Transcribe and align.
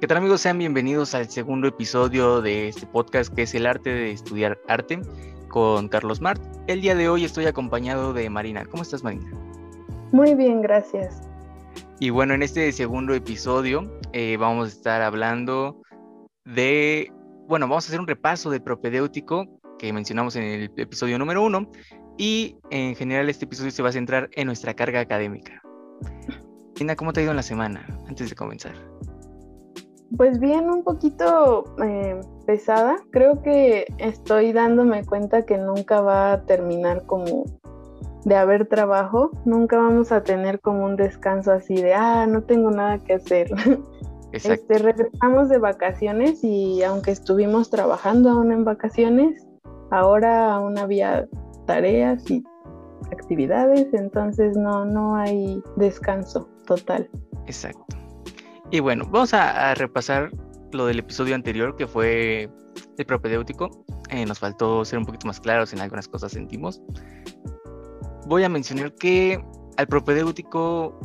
¿Qué 0.00 0.06
tal 0.06 0.18
amigos? 0.18 0.42
Sean 0.42 0.58
bienvenidos 0.58 1.12
al 1.16 1.28
segundo 1.28 1.66
episodio 1.66 2.40
de 2.40 2.68
este 2.68 2.86
podcast 2.86 3.34
que 3.34 3.42
es 3.42 3.54
el 3.56 3.66
arte 3.66 3.90
de 3.90 4.12
estudiar 4.12 4.56
arte 4.68 5.00
con 5.48 5.88
Carlos 5.88 6.20
Mart. 6.20 6.40
El 6.68 6.82
día 6.82 6.94
de 6.94 7.08
hoy 7.08 7.24
estoy 7.24 7.46
acompañado 7.46 8.12
de 8.12 8.30
Marina. 8.30 8.64
¿Cómo 8.64 8.84
estás 8.84 9.02
Marina? 9.02 9.28
Muy 10.12 10.36
bien, 10.36 10.62
gracias. 10.62 11.28
Y 11.98 12.10
bueno, 12.10 12.34
en 12.34 12.44
este 12.44 12.70
segundo 12.70 13.12
episodio 13.12 13.98
eh, 14.12 14.36
vamos 14.36 14.66
a 14.66 14.68
estar 14.68 15.02
hablando 15.02 15.82
de, 16.44 17.10
bueno, 17.48 17.66
vamos 17.66 17.86
a 17.86 17.88
hacer 17.88 17.98
un 17.98 18.06
repaso 18.06 18.50
del 18.50 18.62
propedéutico 18.62 19.48
que 19.80 19.92
mencionamos 19.92 20.36
en 20.36 20.44
el 20.44 20.72
episodio 20.76 21.18
número 21.18 21.42
uno 21.42 21.72
y 22.16 22.56
en 22.70 22.94
general 22.94 23.28
este 23.28 23.46
episodio 23.46 23.72
se 23.72 23.82
va 23.82 23.88
a 23.88 23.92
centrar 23.92 24.30
en 24.34 24.46
nuestra 24.46 24.74
carga 24.74 25.00
académica. 25.00 25.60
Marina, 26.74 26.94
¿cómo 26.94 27.12
te 27.12 27.18
ha 27.18 27.22
ido 27.24 27.32
en 27.32 27.36
la 27.36 27.42
semana 27.42 27.84
antes 28.06 28.30
de 28.30 28.36
comenzar? 28.36 28.76
Pues 30.16 30.40
bien, 30.40 30.70
un 30.70 30.84
poquito 30.84 31.64
eh, 31.84 32.20
pesada. 32.46 32.96
Creo 33.10 33.42
que 33.42 33.86
estoy 33.98 34.52
dándome 34.52 35.04
cuenta 35.04 35.44
que 35.44 35.58
nunca 35.58 36.00
va 36.00 36.32
a 36.32 36.42
terminar 36.44 37.04
como 37.04 37.44
de 38.24 38.36
haber 38.36 38.66
trabajo. 38.66 39.30
Nunca 39.44 39.76
vamos 39.76 40.12
a 40.12 40.22
tener 40.22 40.60
como 40.60 40.84
un 40.84 40.96
descanso 40.96 41.52
así 41.52 41.74
de, 41.74 41.94
ah, 41.94 42.26
no 42.26 42.42
tengo 42.42 42.70
nada 42.70 42.98
que 42.98 43.14
hacer. 43.14 43.50
Este, 44.30 44.76
regresamos 44.76 45.48
de 45.48 45.56
vacaciones 45.56 46.44
y 46.44 46.82
aunque 46.82 47.12
estuvimos 47.12 47.70
trabajando 47.70 48.28
aún 48.28 48.52
en 48.52 48.62
vacaciones, 48.62 49.46
ahora 49.90 50.54
aún 50.54 50.76
había 50.76 51.26
tareas 51.66 52.30
y 52.30 52.44
actividades, 53.10 53.88
entonces 53.94 54.54
no, 54.54 54.84
no 54.84 55.16
hay 55.16 55.62
descanso 55.76 56.46
total. 56.66 57.08
Exacto. 57.46 57.97
Y 58.70 58.80
bueno, 58.80 59.04
vamos 59.10 59.32
a, 59.32 59.74
repasar 59.74 60.30
lo 60.72 60.86
del 60.86 60.98
episodio 60.98 61.34
anterior 61.34 61.74
que 61.76 61.86
fue 61.86 62.50
el 62.98 63.06
propedéutico. 63.06 63.84
Eh, 64.10 64.26
nos 64.26 64.38
faltó 64.38 64.84
ser 64.84 64.98
un 64.98 65.06
poquito 65.06 65.26
más 65.26 65.40
claros 65.40 65.72
en 65.72 65.80
algunas 65.80 66.06
cosas 66.06 66.32
sentimos. 66.32 66.82
Voy 68.26 68.44
a 68.44 68.48
mencionar 68.50 68.92
que 68.94 69.42
al 69.78 69.86
propedéutico 69.86 70.98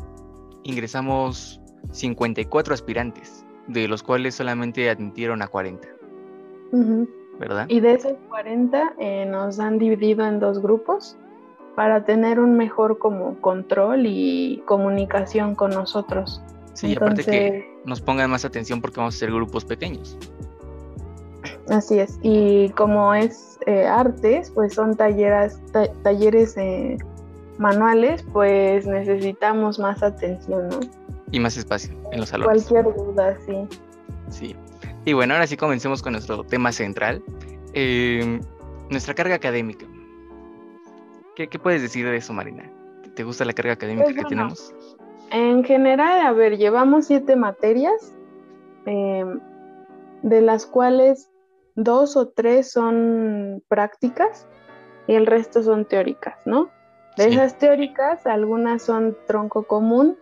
ingresamos 0.63 1.61
54 1.91 2.73
aspirantes, 2.73 3.45
de 3.67 3.87
los 3.87 4.03
cuales 4.03 4.35
solamente 4.35 4.89
admitieron 4.89 5.41
a 5.41 5.47
40. 5.47 5.87
¿Verdad? 7.39 7.65
Y 7.69 7.79
de 7.79 7.93
esos 7.93 8.13
40 8.29 8.95
eh, 8.99 9.25
nos 9.25 9.59
han 9.59 9.77
dividido 9.77 10.25
en 10.25 10.39
dos 10.39 10.61
grupos 10.61 11.17
para 11.75 12.03
tener 12.03 12.39
un 12.39 12.57
mejor 12.57 12.99
como 12.99 13.39
control 13.39 14.05
y 14.05 14.61
comunicación 14.65 15.55
con 15.55 15.71
nosotros. 15.71 16.41
Sí, 16.73 16.95
aparte 16.95 17.23
que 17.23 17.79
nos 17.85 18.01
pongan 18.01 18.31
más 18.31 18.45
atención 18.45 18.81
porque 18.81 18.99
vamos 18.99 19.15
a 19.15 19.19
ser 19.19 19.31
grupos 19.31 19.65
pequeños. 19.65 20.17
Así 21.69 21.99
es, 21.99 22.19
y 22.21 22.69
como 22.69 23.13
es 23.13 23.57
eh, 23.65 23.85
artes, 23.85 24.51
pues 24.51 24.73
son 24.73 24.95
talleres, 24.97 25.59
talleres 26.03 26.57
eh, 26.57 26.97
manuales, 27.57 28.23
pues 28.33 28.85
necesitamos 28.85 29.79
más 29.79 30.03
atención, 30.03 30.69
¿no? 30.69 30.79
Y 31.31 31.39
más 31.39 31.57
espacio 31.57 31.93
en 32.11 32.19
los 32.19 32.29
salones. 32.29 32.65
Cualquier 32.65 32.95
duda, 32.95 33.37
sí. 33.45 33.67
Sí. 34.29 34.55
Y 35.05 35.13
bueno, 35.13 35.33
ahora 35.33 35.47
sí 35.47 35.57
comencemos 35.57 36.01
con 36.01 36.13
nuestro 36.13 36.43
tema 36.43 36.71
central, 36.71 37.23
em, 37.73 38.41
nuestra 38.89 39.13
carga 39.13 39.35
académica. 39.35 39.85
¿Qué, 41.35 41.47
puedes 41.47 41.81
decir 41.81 42.05
de 42.05 42.17
eso, 42.17 42.31
Marina? 42.31 42.69
¿Te 43.15 43.23
gusta 43.23 43.43
la 43.45 43.53
carga 43.53 43.73
académica 43.73 44.05
pues 44.05 44.15
que 44.17 44.23
tenemos? 44.23 44.73
En 45.33 45.63
general, 45.63 46.21
a 46.21 46.31
ver, 46.31 46.57
llevamos 46.57 47.07
siete 47.07 47.35
materias, 47.35 48.15
em, 48.85 49.39
de 50.21 50.41
las 50.41 50.67
cuales 50.67 51.31
dos 51.73 52.15
o 52.15 52.29
tres 52.29 52.71
son 52.71 53.63
prácticas 53.67 54.47
y 55.07 55.15
el 55.15 55.25
resto 55.25 55.63
son 55.63 55.85
teóricas, 55.85 56.37
¿no? 56.45 56.69
De 57.17 57.29
esas 57.29 57.57
teóricas, 57.57 58.27
algunas 58.27 58.83
son 58.83 59.17
tronco 59.25 59.63
común. 59.63 60.19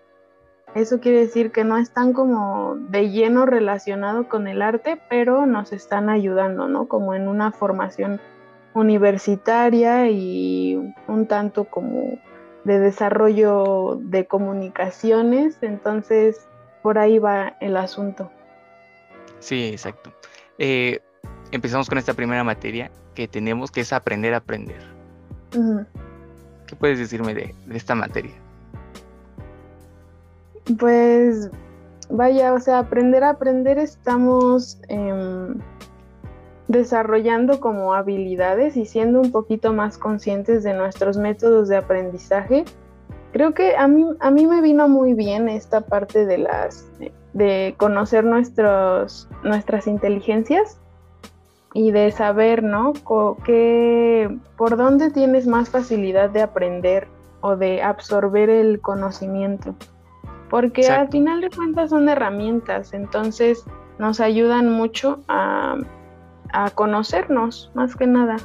Eso 0.76 1.02
quiere 1.02 1.20
decir 1.20 1.52
que 1.52 1.66
no 1.66 1.78
están 1.78 2.14
como 2.14 2.78
de 2.78 3.10
lleno 3.10 3.46
relacionado 3.46 4.30
con 4.30 4.48
el 4.48 4.62
arte, 4.62 4.98
pero 5.10 5.46
nos 5.46 5.74
están 5.74 6.10
ayudando, 6.10 6.70
¿no? 6.70 6.88
Como 6.88 7.14
en 7.16 7.28
una 7.28 7.52
formación 7.52 8.22
universitaria 8.74 10.10
y 10.10 10.94
un 11.10 11.28
tanto 11.28 11.66
como 11.66 12.18
de 12.64 12.80
desarrollo 12.80 13.98
de 14.02 14.28
comunicaciones, 14.28 15.58
entonces 15.62 16.48
por 16.82 16.98
ahí 16.98 17.20
va 17.20 17.56
el 17.60 17.78
asunto. 17.78 18.32
Sí, 19.40 19.70
exacto. 19.70 20.12
Eh, 20.58 21.00
empezamos 21.52 21.90
con 21.90 21.98
esta 21.98 22.14
primera 22.14 22.44
materia 22.44 22.92
que 23.16 23.28
tenemos, 23.28 23.72
que 23.72 23.82
es 23.82 23.94
aprender 23.94 24.34
a 24.34 24.38
aprender. 24.38 24.82
¿Qué 26.68 26.76
puedes 26.76 27.00
decirme 27.00 27.34
de, 27.34 27.56
esta 27.72 27.96
materia? 27.96 28.36
Pues 30.80 31.50
vaya, 32.10 32.54
o 32.54 32.60
sea, 32.60 32.80
aprender 32.80 33.24
a 33.24 33.32
aprender 33.32 33.78
estamos... 33.78 34.80
Em, 34.88 35.60
desarrollando 36.72 37.60
como 37.60 37.94
habilidades 37.94 38.78
y 38.78 38.86
siendo 38.86 39.20
un 39.20 39.32
poquito 39.32 39.74
más 39.74 39.98
conscientes 39.98 40.64
de 40.64 40.74
nuestros 40.74 41.18
métodos 41.18 41.68
de 41.68 41.78
aprendizaje. 41.78 42.66
Creo 43.34 43.54
que 43.54 43.76
a 43.76 43.88
mí, 43.88 44.06
a 44.20 44.32
mí 44.32 44.46
me 44.46 44.62
vino 44.62 44.88
muy 44.88 45.14
bien 45.14 45.48
esta 45.48 45.82
parte 45.82 46.26
de 46.26 46.38
las 46.40 46.90
de 47.34 47.76
conocer 47.78 48.26
nuestros, 48.26 49.30
nuestras 49.44 49.88
inteligencias 49.88 50.80
y 51.74 51.92
de 51.92 52.12
saber, 52.12 52.64
¿no? 52.64 52.94
Que, 53.46 54.38
por 54.58 54.76
dónde 54.76 55.12
tienes 55.12 55.48
más 55.48 55.70
facilidad 55.70 56.30
de 56.30 56.42
aprender 56.42 57.08
o 57.40 57.56
de 57.56 57.82
absorber 57.82 58.50
el 58.50 58.82
conocimiento. 58.82 59.76
Porque 60.50 60.88
al 60.88 61.08
final 61.10 61.40
de 61.40 61.50
cuentas 61.50 61.92
son 61.92 62.10
herramientas, 62.10 62.94
entonces 62.94 63.64
nos 64.00 64.20
ayudan 64.20 64.70
mucho 64.70 65.22
a 65.30 65.78
a 66.54 66.70
conocernos, 66.72 67.72
más 67.74 67.96
que 67.96 68.08
nada. 68.08 68.38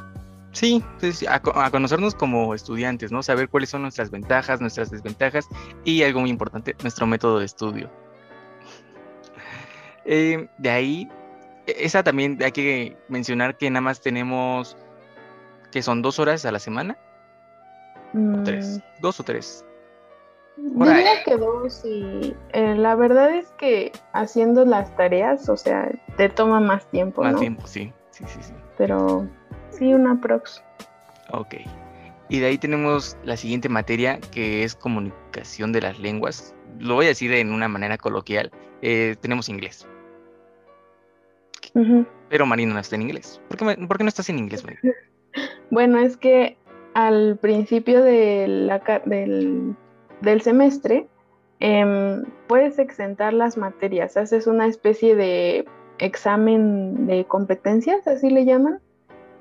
Sí, 0.51 0.83
a, 1.29 1.69
conocernos 1.69 2.15
como 2.15 2.55
estudiantes, 2.55 3.11
¿no? 3.11 3.21
Saber 3.21 3.47
cuáles 3.49 3.69
son 3.69 3.83
nuestras 3.83 4.09
ventajas, 4.09 4.59
nuestras 4.59 4.89
desventajas 4.89 5.47
y 5.83 6.01
algo 6.03 6.21
muy 6.21 6.29
importante, 6.29 6.75
nuestro 6.81 7.05
método 7.05 7.39
de 7.39 7.45
estudio. 7.45 7.89
Eh, 10.09 10.47
de 10.57 10.69
ahí, 10.69 11.09
e, 11.65 11.75
esa 11.79 12.01
también 12.01 12.39
hay 12.41 12.53
que 12.53 12.95
mencionar 13.09 13.57
que 13.57 13.69
nada 13.69 13.81
más 13.81 13.99
tenemos, 13.99 14.77
que 15.69 15.81
son 15.81 16.01
dos 16.01 16.17
horas 16.17 16.45
a 16.45 16.51
la 16.53 16.59
semana. 16.59 16.97
¿O 18.13 18.41
tres? 18.43 18.77
Mm. 18.77 19.01
¿Dos 19.01 19.19
o 19.19 19.23
tres? 19.23 19.65
Diría 20.55 21.23
que 21.23 21.35
dos 21.35 21.83
y 21.83 22.35
eh, 22.53 22.75
la 22.75 22.95
verdad 22.95 23.31
es 23.31 23.51
que 23.57 23.91
haciendo 24.13 24.65
las 24.65 24.95
tareas, 24.95 25.49
o 25.49 25.57
sea, 25.57 25.91
te 26.15 26.29
toma 26.29 26.61
más 26.61 26.89
tiempo. 26.89 27.21
Más 27.21 27.35
tiempo, 27.35 27.67
sí. 27.67 27.93
Sí, 28.17 28.23
sí, 28.27 28.39
sí. 28.41 28.53
Pero 28.77 29.27
sí, 29.69 29.93
una 29.93 30.19
prox. 30.19 30.63
Ok. 31.31 31.55
Y 32.29 32.39
de 32.39 32.47
ahí 32.47 32.57
tenemos 32.57 33.15
la 33.23 33.37
siguiente 33.37 33.69
materia 33.69 34.19
que 34.31 34.63
es 34.63 34.75
comunicación 34.75 35.71
de 35.71 35.81
las 35.81 35.99
lenguas. 35.99 36.55
Lo 36.79 36.95
voy 36.95 37.05
a 37.05 37.09
decir 37.09 37.31
en 37.31 37.51
una 37.53 37.67
manera 37.67 37.97
coloquial. 37.97 38.51
Eh, 38.81 39.15
tenemos 39.21 39.49
inglés. 39.49 39.87
Pero 42.29 42.45
Marina 42.47 42.73
no 42.73 42.79
está 42.79 42.95
en 42.95 43.03
inglés. 43.03 43.39
¿Por 43.49 43.57
qué, 43.57 44.03
no 44.03 44.07
estás 44.09 44.29
en 44.29 44.39
inglés, 44.39 44.63
Marina? 44.63 44.81
Bueno, 45.69 45.99
es 45.99 46.17
que 46.17 46.57
al 46.95 47.37
principio 47.37 48.01
de 48.01 48.47
la, 48.47 48.79
del, 49.05 49.75
del 50.21 50.41
semestre 50.41 51.05
em, 51.59 52.23
puedes 52.47 52.79
exentar 52.79 53.33
las 53.33 53.57
materias. 53.57 54.17
Haces 54.17 54.47
una 54.47 54.65
especie 54.65 55.15
de 55.15 55.65
examen 55.99 57.07
de 57.07 57.25
competencias, 57.25 58.07
así 58.07 58.29
le 58.29 58.45
llaman. 58.45 58.79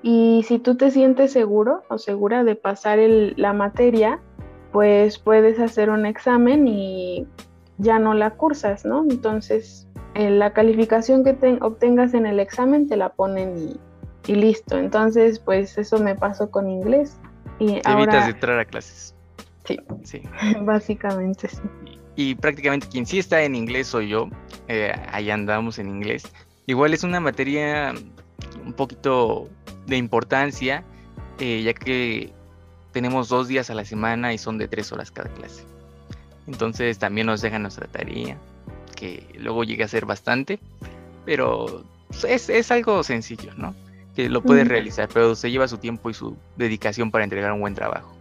Y 0.03 0.45
si 0.47 0.59
tú 0.59 0.77
te 0.77 0.91
sientes 0.91 1.33
seguro 1.33 1.83
o 1.89 1.99
segura 1.99 2.45
de 2.45 2.55
pasar 2.55 2.99
la 3.01 3.53
materia, 3.53 4.21
pues 4.73 5.19
puedes 5.19 5.59
hacer 5.59 5.91
un 5.91 6.07
examen 6.07 6.69
y 6.69 7.27
ya 7.79 7.99
no 7.99 8.15
la 8.15 8.31
cursas, 8.31 8.85
¿no? 8.85 9.05
Entonces, 9.09 9.89
la 10.15 10.53
calificación 10.53 11.25
que 11.25 11.59
obtengas 11.61 12.15
en 12.15 12.27
el 12.27 12.41
examen 12.41 12.89
te 12.89 12.97
la 12.97 13.11
ponen 13.11 13.79
y, 14.27 14.35
listo. 14.35 14.79
Entonces, 14.79 15.39
pues 15.39 15.79
eso 15.79 15.99
me 15.99 16.15
pasó 16.15 16.51
con 16.51 16.69
inglés. 16.69 17.19
Y 17.59 17.81
evitas 17.85 18.27
de 18.27 18.33
entrar 18.33 18.59
a 18.59 18.65
clases. 18.65 19.15
Sí, 19.65 19.79
sí. 20.05 20.23
básicamente 20.63 21.49
sí. 21.49 21.63
Y, 22.17 22.35
prácticamente 22.35 22.87
quien 22.89 23.05
sí 23.07 23.19
está 23.19 23.43
en 23.43 23.55
inglés 23.55 23.89
soy 23.89 24.09
yo. 24.09 24.29
Eh, 24.69 24.93
ahí 25.13 25.31
andamos 25.31 25.79
en 25.79 25.89
inglés. 25.89 26.33
Igual 26.67 26.95
es 26.95 27.05
una 27.05 27.21
materia 27.21 27.95
un 28.65 28.73
poquito 28.73 29.49
de 29.87 29.97
importancia, 29.97 30.83
eh, 31.39 31.63
ya 31.63 31.73
que 31.73 32.33
tenemos 32.93 33.29
dos 33.29 33.47
días 33.47 33.71
a 33.71 33.75
la 33.75 33.85
semana 33.85 34.33
y 34.33 34.39
son 34.39 34.59
de 34.59 34.69
tres 34.69 34.91
horas 34.91 35.11
cada 35.11 35.29
clase. 35.31 35.63
Entonces 36.47 36.99
también 36.99 37.27
nos 37.27 37.41
dejan 37.41 37.63
nuestra 37.63 37.87
tarea, 37.87 38.37
que 38.95 39.27
luego 39.39 39.65
llega 39.65 39.85
a 39.85 39.89
ser 39.89 40.07
bastante. 40.07 40.59
pero 41.25 41.85
es, 42.27 42.71
algo 42.71 43.03
sencillo, 43.03 43.53
¿no? 43.57 43.75
Que 44.15 44.29
lo 44.29 44.43
puedes 44.43 44.67
realizar, 44.67 45.09
pero 45.13 45.35
se 45.35 45.51
lleva 45.51 45.69
su 45.69 45.79
tiempo 45.79 46.09
y 46.09 46.15
su 46.15 46.37
dedicación 46.57 47.11
para 47.11 47.25
entregar 47.25 47.53
un 47.53 47.61
buen 47.61 47.75
trabajo. 47.75 48.17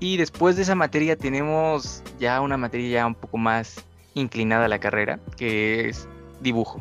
Y 0.00 0.16
después 0.16 0.56
de 0.56 0.62
esa 0.62 0.74
materia 0.74 1.16
tenemos 1.16 2.02
ya 2.18 2.40
una 2.40 2.56
materia 2.56 3.00
ya 3.00 3.06
un 3.06 3.14
poco 3.14 3.38
más 3.38 3.84
inclinada 4.14 4.64
a 4.64 4.68
la 4.68 4.78
carrera, 4.78 5.20
que 5.36 5.88
es 5.88 6.08
dibujo. 6.40 6.80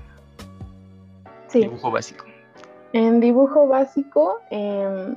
Sí. 1.48 1.62
Dibujo 1.62 1.92
básico. 1.92 2.26
En 2.94 3.20
dibujo 3.20 3.68
básico, 3.68 4.40
em, 4.50 5.16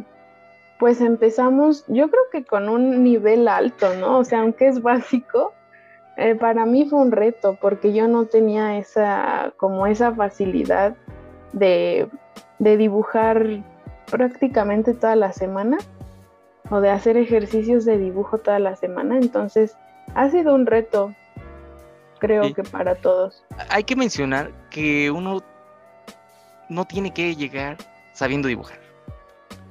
pues 0.79 1.00
empezamos, 1.00 1.85
yo 1.88 2.08
creo 2.11 2.23
que 2.31 2.44
con 2.44 2.69
un 2.69 3.02
nivel 3.02 3.49
alto, 3.49 3.94
¿no? 3.94 4.19
O 4.19 4.25
sea, 4.25 4.40
aunque 4.40 4.69
es 4.69 4.82
básico, 4.82 5.52
eh, 6.17 6.35
para 6.35 6.67
mí 6.67 6.85
fue 6.88 6.99
un 6.99 7.12
reto 7.12 7.56
porque 7.61 7.93
yo 7.93 8.08
no 8.08 8.26
tenía 8.26 8.76
esa, 8.79 9.52
como 9.56 9.87
esa 9.87 10.12
facilidad 10.12 10.96
de, 11.52 12.08
dibujar 12.58 13.62
prácticamente 14.11 14.94
toda 14.94 15.14
la 15.14 15.32
semana 15.32 15.79
o 16.70 16.81
de 16.81 16.90
hacer 16.90 17.17
ejercicios 17.17 17.85
de 17.85 17.99
dibujo 17.99 18.38
toda 18.38 18.58
la 18.58 18.75
semana. 18.75 19.17
Entonces, 19.17 19.76
ha 20.17 20.29
sido 20.29 20.56
un 20.56 20.67
reto, 20.67 21.14
creo 22.18 22.52
que 22.54 22.62
para 22.62 22.94
todos. 22.94 23.44
Hay 23.70 23.84
que 23.84 23.96
mencionar 23.96 24.52
que 24.70 25.10
uno 25.10 25.42
no 26.68 26.84
tiene 26.84 27.12
que 27.12 27.34
llegar 27.34 27.76
sabiendo 28.12 28.48
dibujar 28.48 28.78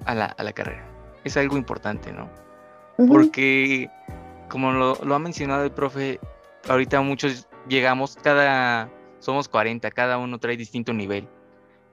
a 0.05 0.15
la, 0.15 0.25
a 0.25 0.43
la 0.43 0.53
carrera. 0.53 0.85
Es 1.23 1.37
algo 1.37 1.57
importante, 1.57 2.11
¿no? 2.11 2.29
Porque, 3.07 3.89
como 4.49 4.71
lo, 4.71 4.95
lo, 5.03 5.15
ha 5.15 5.19
mencionado 5.19 5.63
el 5.63 5.71
profe, 5.71 6.19
ahorita 6.67 7.01
muchos 7.01 7.47
llegamos, 7.67 8.15
cada, 8.15 8.89
somos 9.19 9.47
40, 9.47 9.91
cada 9.91 10.17
uno 10.17 10.39
trae 10.39 10.57
distinto 10.57 10.93
nivel. 10.93 11.27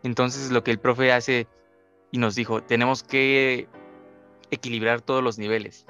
Entonces 0.03 0.51
lo 0.51 0.65
que 0.65 0.71
el 0.71 0.79
profe 0.79 1.13
hace 1.13 1.47
y 2.11 2.19
nos 2.19 2.37
dijo, 2.37 2.63
tenemos 2.63 3.03
que 3.03 3.69
equilibrar 4.51 5.01
todos 5.01 5.23
los 5.23 5.37
niveles. 5.39 5.87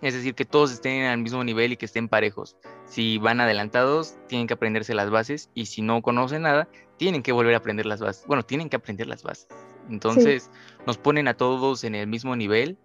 Es 0.00 0.14
decir, 0.14 0.34
que 0.34 0.44
todos 0.44 0.72
estén 0.72 1.04
al 1.04 1.18
mismo 1.18 1.42
nivel 1.42 1.72
y 1.72 1.76
que 1.76 1.86
estén 1.86 2.08
parejos. 2.08 2.56
Si 2.86 3.18
van 3.18 3.40
adelantados, 3.40 4.16
tienen 4.28 4.46
que 4.46 4.54
aprenderse 4.54 4.94
las 4.94 5.10
bases 5.10 5.50
y 5.54 5.66
si 5.66 5.82
no 5.82 6.02
conocen 6.02 6.42
nada, 6.42 6.68
tienen 6.96 7.22
que 7.22 7.32
volver 7.32 7.54
a 7.54 7.58
aprender 7.58 7.86
las 7.86 8.00
bases. 8.00 8.24
Bueno, 8.26 8.44
tienen 8.44 8.68
que 8.68 8.76
aprender 8.76 9.06
las 9.06 9.22
bases. 9.22 9.48
Entonces 9.90 10.50
nos 10.86 10.98
ponen 10.98 11.28
a 11.28 11.34
todos 11.34 11.84
en 11.84 11.94
el 11.94 12.06
mismo 12.06 12.36
nivel 12.36 12.76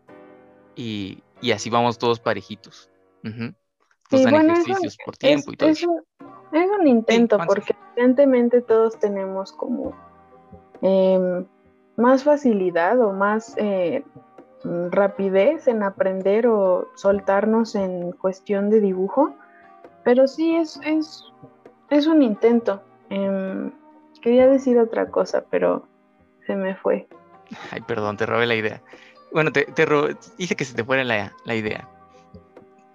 y, 0.75 1.24
así 1.54 1.69
vamos 1.69 1.98
todos 1.98 2.19
parejitos 2.19 2.89
sí, 4.18 4.24
bueno, 4.30 4.54
por 5.06 5.18
tiempo 5.18 5.51
y 5.51 5.57
todo 5.57 5.69
es, 5.69 5.86
un 6.80 6.88
intento, 6.88 7.38
porque 7.48 7.75
evidentemente 7.95 8.62
todos 8.62 9.00
tenemos 9.00 9.51
como 9.54 9.95
em, 10.81 11.45
más 11.98 12.24
facilidad 12.24 13.00
o 13.01 13.12
más 13.12 13.56
eh, 13.57 14.04
rapidez 14.63 15.68
en 15.68 15.83
aprender 15.83 16.48
o 16.48 16.88
soltarnos 16.95 17.75
en 17.75 18.12
cuestión 18.13 18.69
de 18.69 18.80
dibujo, 18.80 19.36
pero 20.04 20.27
sí 20.27 20.56
es, 20.56 20.80
es, 20.83 21.24
es 21.89 22.07
un 22.07 22.21
intento. 22.21 22.81
Em, 23.10 23.71
quería 24.21 24.48
decir 24.48 24.80
otra 24.80 25.07
cosa, 25.10 25.44
pero 25.50 25.86
se 26.48 26.56
me 26.56 26.75
fue. 26.75 27.07
Ay, 27.71 27.81
perdón, 27.81 28.18
te 28.18 28.25
robé 28.25 28.45
la 28.45 28.56
idea. 28.56 28.81
Bueno, 29.31 29.51
te, 29.51 29.65
te 29.65 29.86
hice 30.38 30.56
que 30.56 30.65
se 30.65 30.75
te 30.75 30.83
fuera 30.83 31.04
la, 31.04 31.33
la 31.45 31.56
idea. 31.56 31.88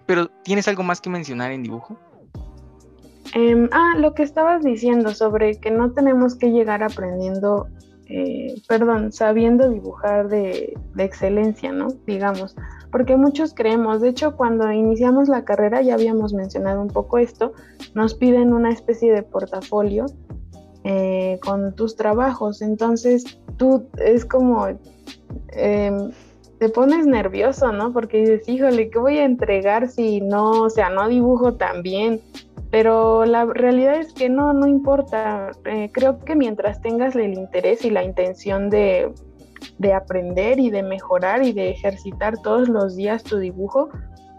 Pero 0.05 0.27
¿tienes 0.43 0.67
algo 0.67 0.83
más 0.83 1.01
que 1.01 1.09
mencionar 1.09 1.51
en 1.51 1.63
dibujo? 1.63 1.97
Em, 3.33 3.69
ah, 3.71 3.93
lo 3.97 4.15
que 4.15 4.23
estabas 4.23 4.63
diciendo 4.63 5.13
sobre 5.13 5.59
que 5.59 5.69
no 5.69 5.91
tenemos 5.91 6.35
que 6.35 6.49
llegar 6.49 6.81
aprendiendo, 6.81 7.67
eh, 8.09 8.55
perdón, 8.67 9.11
sabiendo 9.11 9.69
dibujar 9.69 10.29
de, 10.29 10.75
excelencia, 10.97 11.71
¿no? 11.71 11.89
Digamos, 12.07 12.55
porque 12.91 13.15
muchos 13.15 13.53
creemos, 13.53 14.01
de 14.01 14.09
hecho 14.09 14.35
cuando 14.35 14.71
iniciamos 14.71 15.29
la 15.29 15.45
carrera 15.45 15.81
ya 15.81 15.93
habíamos 15.93 16.33
mencionado 16.33 16.81
un 16.81 16.87
poco 16.87 17.19
esto, 17.19 17.53
nos 17.93 18.15
piden 18.15 18.51
una 18.51 18.71
especie 18.71 19.13
de 19.13 19.21
portafolio 19.21 20.07
eh, 20.83 21.39
con 21.43 21.75
tus 21.75 21.95
trabajos, 21.95 22.61
entonces 22.61 23.39
tú 23.57 23.87
es 23.97 24.25
como... 24.25 24.67
Em, 25.49 26.11
te 26.59 26.67
pones 26.67 27.07
nervioso, 27.07 27.71
¿no? 27.71 27.93
Porque 27.93 28.19
dices, 28.19 28.49
híjole, 28.49 28.89
¿qué 28.89 28.99
voy 28.99 29.17
a 29.17 29.23
entregar 29.23 29.87
si 29.87 30.19
no, 30.19 30.63
o 30.63 30.69
sea, 30.69 30.89
no 30.89 31.07
dibujo 31.07 31.53
tan 31.53 31.83
bien? 31.83 32.19
Pero 32.71 33.25
la 33.25 33.45
realidad 33.45 33.95
es 33.95 34.13
que 34.13 34.29
no, 34.29 34.53
no 34.53 34.67
importa. 34.67 35.51
Eh, 35.65 35.89
creo 35.91 36.19
que 36.19 36.35
mientras 36.35 36.81
tengas 36.81 37.15
el 37.15 37.33
interés 37.33 37.83
y 37.83 37.89
la 37.89 38.03
intención 38.03 38.69
de, 38.69 39.11
aprender 39.93 40.59
y 40.59 40.69
de 40.69 40.83
mejorar 40.83 41.43
y 41.43 41.51
de 41.51 41.71
ejercitar 41.71 42.37
todos 42.41 42.69
los 42.69 42.95
días 42.95 43.23
tu 43.23 43.37
dibujo, 43.37 43.89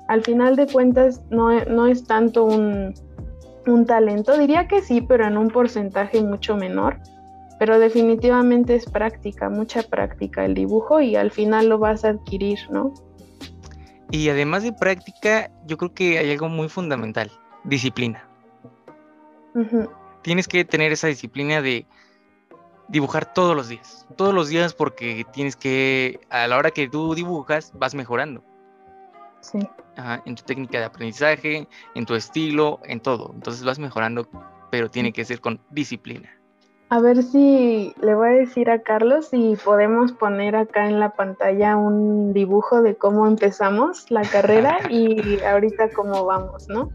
al 0.09 0.23
final 0.23 0.57
de 0.57 0.67
cuentas 0.67 1.23
no, 1.31 1.65
no 1.65 1.87
es 1.87 2.05
tanto 2.05 2.45
un, 2.45 2.95
un 3.67 3.87
talento, 3.87 4.39
diría 4.39 4.69
que 4.69 4.83
sí, 4.83 5.01
pero 5.01 5.27
en 5.27 5.37
un 5.37 5.49
porcentaje 5.49 6.23
mucho 6.23 6.57
menor 6.57 6.99
pero 7.61 7.79
definitivamente 7.79 8.75
es 8.75 8.87
práctica, 8.87 9.51
mucha 9.51 9.83
práctica 9.83 10.47
el 10.47 10.55
dibujo 10.55 11.03
y 11.03 11.15
al 11.15 11.31
final 11.31 11.69
lo 11.69 11.79
vas 11.79 12.07
a 12.07 12.09
adquirir, 12.09 12.59
¿no? 12.71 12.95
Y 14.11 14.31
además 14.31 14.63
de 14.63 14.73
práctica, 14.73 15.51
yo 15.67 15.77
creo 15.77 15.93
que 15.93 16.19
hay 16.19 16.31
algo 16.31 16.49
muy 16.49 16.71
fundamental, 16.71 17.31
disciplina. 17.65 18.27
Tienes 20.23 20.49
que 20.49 20.65
tener 20.65 20.93
esa 20.93 21.09
disciplina 21.09 21.61
de 21.61 21.87
dibujar 22.89 23.33
todos 23.33 23.57
los 23.57 23.69
días, 23.69 24.07
todos 24.17 24.35
los 24.35 24.49
días 24.49 24.75
porque 24.75 25.25
tienes 25.33 25.57
que, 25.57 26.21
a 26.29 26.47
la 26.47 26.57
hora 26.57 26.71
que 26.71 26.89
tú 26.89 27.15
dibujas, 27.15 27.73
vas 27.75 27.95
mejorando. 27.95 28.45
Sí. 29.41 29.59
en 30.27 30.35
tu 30.35 30.43
técnica 30.43 30.79
de 30.79 30.85
aprendizaje, 30.85 31.67
en 31.95 32.05
tu 32.05 32.15
estilo, 32.15 32.79
en 32.85 33.01
todo. 33.01 33.33
Entonces 33.35 33.65
vas 33.65 33.79
mejorando, 33.79 34.29
pero 34.71 34.91
tiene 34.91 35.13
que 35.13 35.25
ser 35.25 35.41
con 35.41 35.61
disciplina. 35.71 36.40
A 36.91 36.99
ver 36.99 37.23
si 37.23 37.95
le 38.03 38.15
voy 38.17 38.29
a 38.31 38.33
decir 38.33 38.69
a 38.69 38.83
Carlos 38.83 39.29
si 39.31 39.55
podemos 39.65 40.11
poner 40.11 40.57
acá 40.57 40.89
en 40.89 40.99
la 40.99 41.11
pantalla 41.15 41.77
un 41.77 42.33
dibujo 42.33 42.83
de 42.83 42.97
cómo 42.97 43.29
empezamos 43.29 44.11
la 44.11 44.23
carrera 44.23 44.79
y 44.91 45.41
ahorita 45.41 45.91
cómo 45.91 46.25
vamos, 46.25 46.69
¿no? 46.69 46.91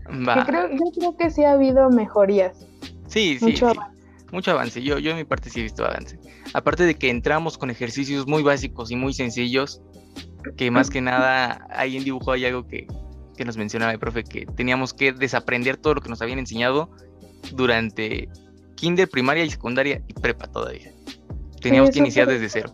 creo, 0.45 0.69
yo 0.69 0.91
creo 0.97 1.15
que 1.15 1.29
sí 1.29 1.45
ha 1.45 1.53
habido 1.53 1.89
mejorías. 1.89 2.67
Sí, 3.07 3.37
sí. 3.39 3.45
Mucho 3.45 3.69
avance. 3.69 4.01
Mucho 4.33 4.51
avance. 4.51 4.83
Yo, 4.83 4.99
yo 4.99 5.11
en 5.11 5.17
mi 5.17 5.23
parte 5.23 5.49
sí 5.49 5.61
he 5.61 5.63
visto 5.63 5.85
avance. 5.85 6.19
Aparte 6.53 6.83
de 6.83 6.95
que 6.95 7.09
entramos 7.09 7.57
con 7.57 7.69
ejercicios 7.69 8.27
muy 8.27 8.43
básicos 8.43 8.91
y 8.91 8.97
muy 8.97 9.13
sencillos, 9.13 9.81
que 10.57 10.71
más 10.71 10.89
que 10.89 10.99
nada 10.99 11.65
ahí 11.69 11.95
en 11.95 12.03
dibujo 12.03 12.33
hay 12.33 12.45
algo 12.45 12.67
que, 12.67 12.85
que 13.37 13.45
nos 13.45 13.55
mencionaba 13.55 13.93
el 13.93 13.99
profe, 13.99 14.25
que 14.25 14.45
teníamos 14.45 14.93
que 14.93 15.13
desaprender 15.13 15.77
todo 15.77 15.93
lo 15.93 16.01
que 16.01 16.09
nos 16.09 16.21
habían 16.21 16.39
enseñado 16.39 16.89
durante 17.53 18.27
kinder, 18.75 19.09
primaria 19.09 19.43
y 19.43 19.49
secundaria 19.49 20.01
y 20.07 20.13
prepa 20.13 20.47
todavía. 20.47 20.91
Teníamos 21.61 21.91
que 21.91 21.99
iniciar 21.99 22.27
desde 22.27 22.49
cero. 22.49 22.71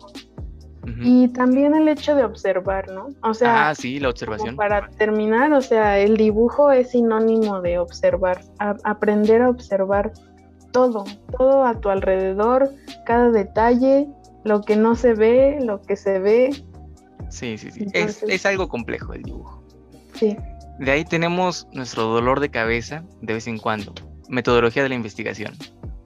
Y 1.04 1.28
también 1.30 1.76
el 1.76 1.88
hecho 1.88 2.16
de 2.16 2.24
observar, 2.24 2.90
¿no? 2.92 3.10
O 3.22 3.34
sea, 3.34 3.70
ah, 3.70 3.76
sí, 3.76 4.00
la 4.00 4.10
observación. 4.10 4.56
Para 4.56 4.90
terminar, 4.90 5.54
o 5.54 5.62
sea, 5.62 6.00
el 6.00 6.18
dibujo 6.18 6.72
es 6.72 6.92
sinónimo 6.92 7.62
de 7.62 7.78
observar, 7.78 8.42
aprender 8.84 9.44
a 9.44 9.50
observar 9.50 10.12
todo, 10.72 11.06
todo 11.38 11.66
a 11.66 11.80
tu 11.80 11.90
alrededor, 11.90 12.72
cada 13.06 13.30
detalle, 13.30 14.08
lo 14.44 14.62
que 14.62 14.76
no 14.76 14.96
se 14.96 15.14
ve, 15.14 15.60
lo 15.62 15.82
que 15.84 15.96
se 15.96 16.20
ve. 16.20 16.50
Sí, 17.30 17.58
sí, 17.58 17.72
sí. 17.72 17.86
es, 17.94 18.24
es 18.24 18.46
algo 18.46 18.68
complejo 18.68 19.14
el 19.14 19.22
dibujo. 19.22 19.64
Sí. 20.16 20.36
De 20.80 20.92
ahí 20.92 21.06
tenemos 21.06 21.68
nuestro 21.74 22.06
dolor 22.06 22.40
de 22.40 22.50
cabeza 22.50 23.04
de 23.22 23.34
vez 23.34 23.48
en 23.48 23.60
cuando, 23.60 23.94
metodología 24.30 24.82
de 24.82 24.90
la 24.90 24.96
investigación. 24.96 25.54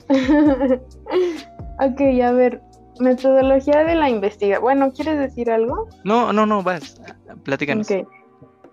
ok, 1.80 2.02
a 2.24 2.32
ver, 2.32 2.62
metodología 3.00 3.84
de 3.84 3.96
la 3.96 4.10
investigación. 4.10 4.64
Bueno, 4.64 4.92
¿quieres 4.92 5.18
decir 5.18 5.52
algo? 5.52 5.88
No, 6.04 6.34
no, 6.34 6.46
no, 6.46 6.64
vas, 6.64 7.02
platícanos. 7.44 7.90
Ok. 7.90 8.08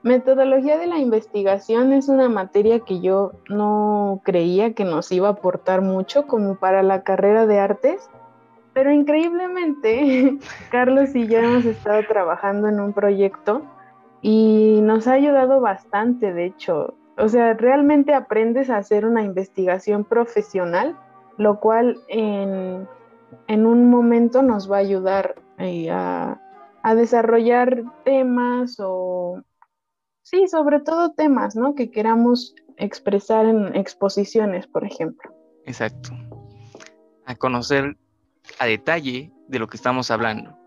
Metodología 0.02 0.78
de 0.78 0.88
la 0.88 0.98
investigación 0.98 1.92
es 1.92 2.08
una 2.08 2.28
materia 2.28 2.80
que 2.80 3.00
yo 3.00 3.32
no 3.48 4.20
creía 4.24 4.74
que 4.74 4.84
nos 4.84 5.12
iba 5.12 5.28
a 5.28 5.32
aportar 5.32 5.80
mucho 5.80 6.26
como 6.26 6.56
para 6.56 6.82
la 6.82 7.04
carrera 7.04 7.46
de 7.46 7.60
artes, 7.60 8.10
pero 8.72 8.90
increíblemente 8.90 10.38
Carlos 10.70 11.14
y 11.14 11.28
yo 11.28 11.38
hemos 11.38 11.64
estado 11.66 12.02
trabajando 12.08 12.68
en 12.68 12.80
un 12.80 12.92
proyecto 12.92 13.62
y 14.22 14.80
nos 14.82 15.06
ha 15.06 15.12
ayudado 15.12 15.60
bastante, 15.60 16.32
de 16.32 16.46
hecho. 16.46 16.94
O 17.16 17.28
sea, 17.28 17.54
realmente 17.54 18.12
aprendes 18.12 18.70
a 18.70 18.78
hacer 18.78 19.06
una 19.06 19.22
investigación 19.22 20.02
profesional 20.04 20.96
lo 21.38 21.60
cual 21.60 22.00
en, 22.08 22.86
un 23.48 23.90
momento 23.90 24.42
nos 24.42 24.70
va 24.70 24.76
a 24.76 24.80
ayudar 24.80 25.34
eh, 25.58 25.90
a, 25.90 26.38
desarrollar 26.96 27.84
temas 28.04 28.76
o, 28.80 29.40
sí, 30.22 30.48
sobre 30.48 30.80
todo 30.80 31.12
temas, 31.12 31.54
¿no? 31.54 31.74
Que 31.74 31.90
queramos 31.90 32.54
expresar 32.76 33.46
en 33.46 33.74
exposiciones, 33.76 34.66
por 34.66 34.84
ejemplo. 34.84 35.32
Exacto. 35.64 36.10
A 37.24 37.36
conocer 37.36 37.96
a 38.58 38.66
detalle 38.66 39.32
de 39.48 39.58
lo 39.58 39.68
que 39.68 39.76
estamos 39.76 40.10
hablando. 40.10 40.58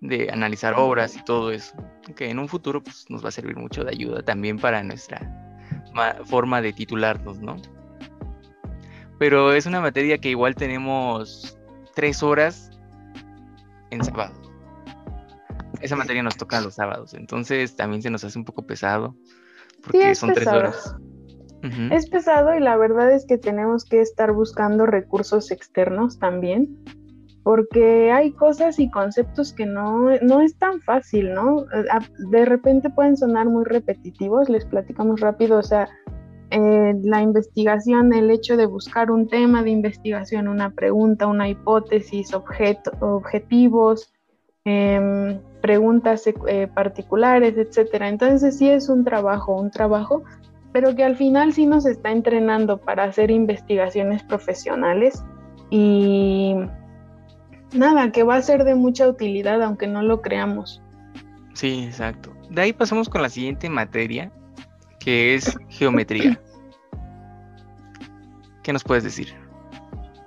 De 0.00 0.30
analizar 0.30 0.74
obras 0.76 1.16
y 1.16 1.24
todo 1.24 1.50
eso. 1.50 1.74
Que 2.14 2.30
en 2.30 2.38
un 2.38 2.48
futuro 2.48 2.82
pues, 2.82 3.06
nos 3.08 3.24
va 3.24 3.28
a 3.28 3.32
servir 3.32 3.56
mucho 3.56 3.84
de 3.84 3.90
ayuda 3.90 4.22
también 4.22 4.58
para 4.58 4.82
nuestra 4.82 5.20
forma 6.24 6.60
de 6.60 6.72
titularnos, 6.72 7.40
¿no? 7.40 7.56
Pero 9.20 9.52
es 9.52 9.66
una 9.66 9.82
materia 9.82 10.16
que 10.16 10.30
igual 10.30 10.54
tenemos 10.54 11.58
tres 11.94 12.22
horas 12.22 12.70
en 13.90 14.02
sábado. 14.02 14.32
Esa 15.82 15.94
materia 15.94 16.22
nos 16.22 16.38
toca 16.38 16.58
los 16.62 16.76
sábados, 16.76 17.12
entonces 17.12 17.76
también 17.76 18.00
se 18.00 18.08
nos 18.08 18.24
hace 18.24 18.38
un 18.38 18.46
poco 18.46 18.62
pesado. 18.62 19.14
Porque 19.84 20.14
son 20.14 20.32
tres 20.32 20.48
horas. 20.48 20.96
Es 21.90 22.08
pesado 22.08 22.54
y 22.54 22.60
la 22.60 22.78
verdad 22.78 23.12
es 23.12 23.26
que 23.26 23.36
tenemos 23.36 23.84
que 23.84 24.00
estar 24.00 24.32
buscando 24.32 24.86
recursos 24.86 25.50
externos 25.50 26.18
también, 26.18 26.82
porque 27.42 28.10
hay 28.12 28.32
cosas 28.32 28.78
y 28.78 28.90
conceptos 28.90 29.52
que 29.52 29.66
no, 29.66 30.16
no 30.22 30.40
es 30.40 30.56
tan 30.56 30.80
fácil, 30.80 31.34
¿no? 31.34 31.66
De 32.30 32.46
repente 32.46 32.88
pueden 32.88 33.18
sonar 33.18 33.50
muy 33.50 33.66
repetitivos, 33.66 34.48
les 34.48 34.64
platicamos 34.64 35.20
rápido, 35.20 35.58
o 35.58 35.62
sea, 35.62 35.90
eh, 36.50 36.94
la 37.02 37.22
investigación, 37.22 38.12
el 38.12 38.30
hecho 38.30 38.56
de 38.56 38.66
buscar 38.66 39.10
un 39.10 39.28
tema 39.28 39.62
de 39.62 39.70
investigación, 39.70 40.48
una 40.48 40.70
pregunta, 40.70 41.26
una 41.26 41.48
hipótesis, 41.48 42.32
objetivos, 43.00 44.12
em, 44.64 45.38
preguntas 45.60 46.24
eh, 46.26 46.68
particulares, 46.74 47.56
etcétera. 47.56 48.08
Entonces 48.08 48.58
sí 48.58 48.68
es 48.68 48.88
un 48.88 49.04
trabajo, 49.04 49.54
un 49.54 49.70
trabajo, 49.70 50.24
pero 50.72 50.94
que 50.96 51.04
al 51.04 51.16
final 51.16 51.52
sí 51.52 51.66
nos 51.66 51.86
está 51.86 52.10
entrenando 52.10 52.78
para 52.78 53.04
hacer 53.04 53.30
investigaciones 53.30 54.22
profesionales 54.24 55.24
y 55.70 56.56
nada, 57.72 58.10
que 58.12 58.22
va 58.22 58.36
a 58.36 58.42
ser 58.42 58.64
de 58.64 58.74
mucha 58.74 59.08
utilidad 59.08 59.62
aunque 59.62 59.86
no 59.86 60.02
lo 60.02 60.20
creamos. 60.20 60.82
Sí, 61.54 61.84
exacto. 61.84 62.32
De 62.50 62.62
ahí 62.62 62.72
pasamos 62.72 63.08
con 63.08 63.22
la 63.22 63.28
siguiente 63.28 63.68
materia, 63.68 64.32
que 65.00 65.34
es 65.34 65.58
geometría. 65.68 66.40
¿Qué 68.62 68.72
nos 68.72 68.84
puedes 68.84 69.02
decir? 69.02 69.34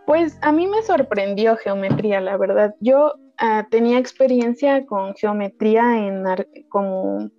Pues 0.06 0.38
a 0.42 0.52
mí 0.52 0.68
me 0.68 0.82
sorprendió 0.84 1.56
geometría, 1.56 2.20
la 2.20 2.36
verdad. 2.36 2.76
Yo 2.82 3.14
ah, 3.38 3.68
tenía 3.70 4.00
experiencia 4.00 4.86
con 4.86 5.16
geometría 5.16 6.08
en 6.08 6.26
como 6.70 7.30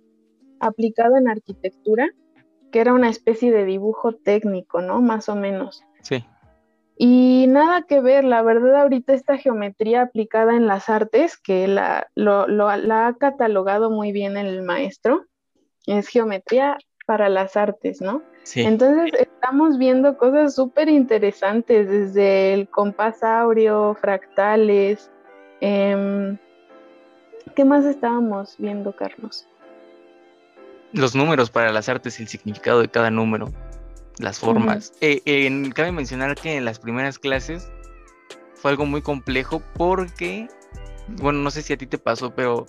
aplicada 0.59 1.19
en 1.19 1.27
arquitectura, 1.27 2.09
que 2.71 2.79
era 2.79 2.93
una 2.93 3.09
especie 3.09 3.51
de 3.51 3.65
dibujo 3.65 4.13
técnico, 4.13 4.81
¿no? 4.81 5.01
Más 5.01 5.29
o 5.29 5.35
menos. 5.35 5.83
Sí. 6.01 6.25
Y 6.97 7.45
nada 7.49 7.81
que 7.81 7.99
ver, 7.99 8.23
la 8.23 8.41
verdad 8.41 8.81
ahorita 8.81 9.13
esta 9.13 9.37
geometría 9.37 10.01
aplicada 10.01 10.55
en 10.55 10.65
las 10.65 10.89
artes, 10.89 11.37
que 11.37 11.67
la, 11.67 12.07
la 12.15 13.07
ha 13.07 13.13
catalogado 13.15 13.91
muy 13.91 14.13
bien 14.13 14.37
el 14.37 14.63
maestro, 14.63 15.25
es 15.85 16.07
geometría 16.07 16.77
para 17.05 17.29
las 17.29 17.55
artes, 17.55 18.01
¿no? 18.01 18.21
Sí. 18.43 18.61
Entonces 18.61 19.11
estamos 19.19 19.77
viendo 19.77 20.17
cosas 20.17 20.55
súper 20.55 20.89
interesantes, 20.89 21.89
desde 21.89 22.53
el 22.53 22.67
compás 22.67 23.23
áureo, 23.23 23.95
fractales. 23.95 25.09
Em, 25.61 26.37
¿Qué 27.55 27.63
más 27.63 27.85
estábamos 27.85 28.55
viendo, 28.57 28.95
Carlos? 28.95 29.47
Los 30.91 31.15
números 31.15 31.49
para 31.49 31.71
las 31.71 31.89
artes, 31.89 32.19
el 32.19 32.27
significado 32.27 32.81
de 32.81 32.87
cada 32.87 33.11
número, 33.11 33.51
las 34.19 34.39
formas. 34.39 34.93
Eh, 35.01 35.71
cabe 35.73 35.91
mencionar 35.91 36.35
que 36.35 36.57
en 36.57 36.65
las 36.65 36.79
primeras 36.79 37.19
clases 37.19 37.71
fue 38.53 38.71
algo 38.71 38.85
muy 38.85 39.01
complejo 39.01 39.61
porque, 39.75 40.47
bueno, 41.07 41.39
no 41.39 41.51
sé 41.51 41.61
si 41.61 41.73
a 41.73 41.77
ti 41.77 41.85
te 41.85 41.97
pasó, 41.97 42.33
pero 42.33 42.65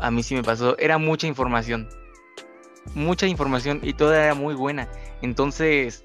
a 0.00 0.10
mí 0.10 0.22
sí 0.22 0.34
me 0.34 0.42
pasó, 0.42 0.78
era 0.78 0.98
mucha 0.98 1.26
información 1.26 1.88
mucha 2.94 3.26
información 3.26 3.80
y 3.82 3.92
toda 3.94 4.24
era 4.24 4.34
muy 4.34 4.54
buena. 4.54 4.88
Entonces, 5.22 6.04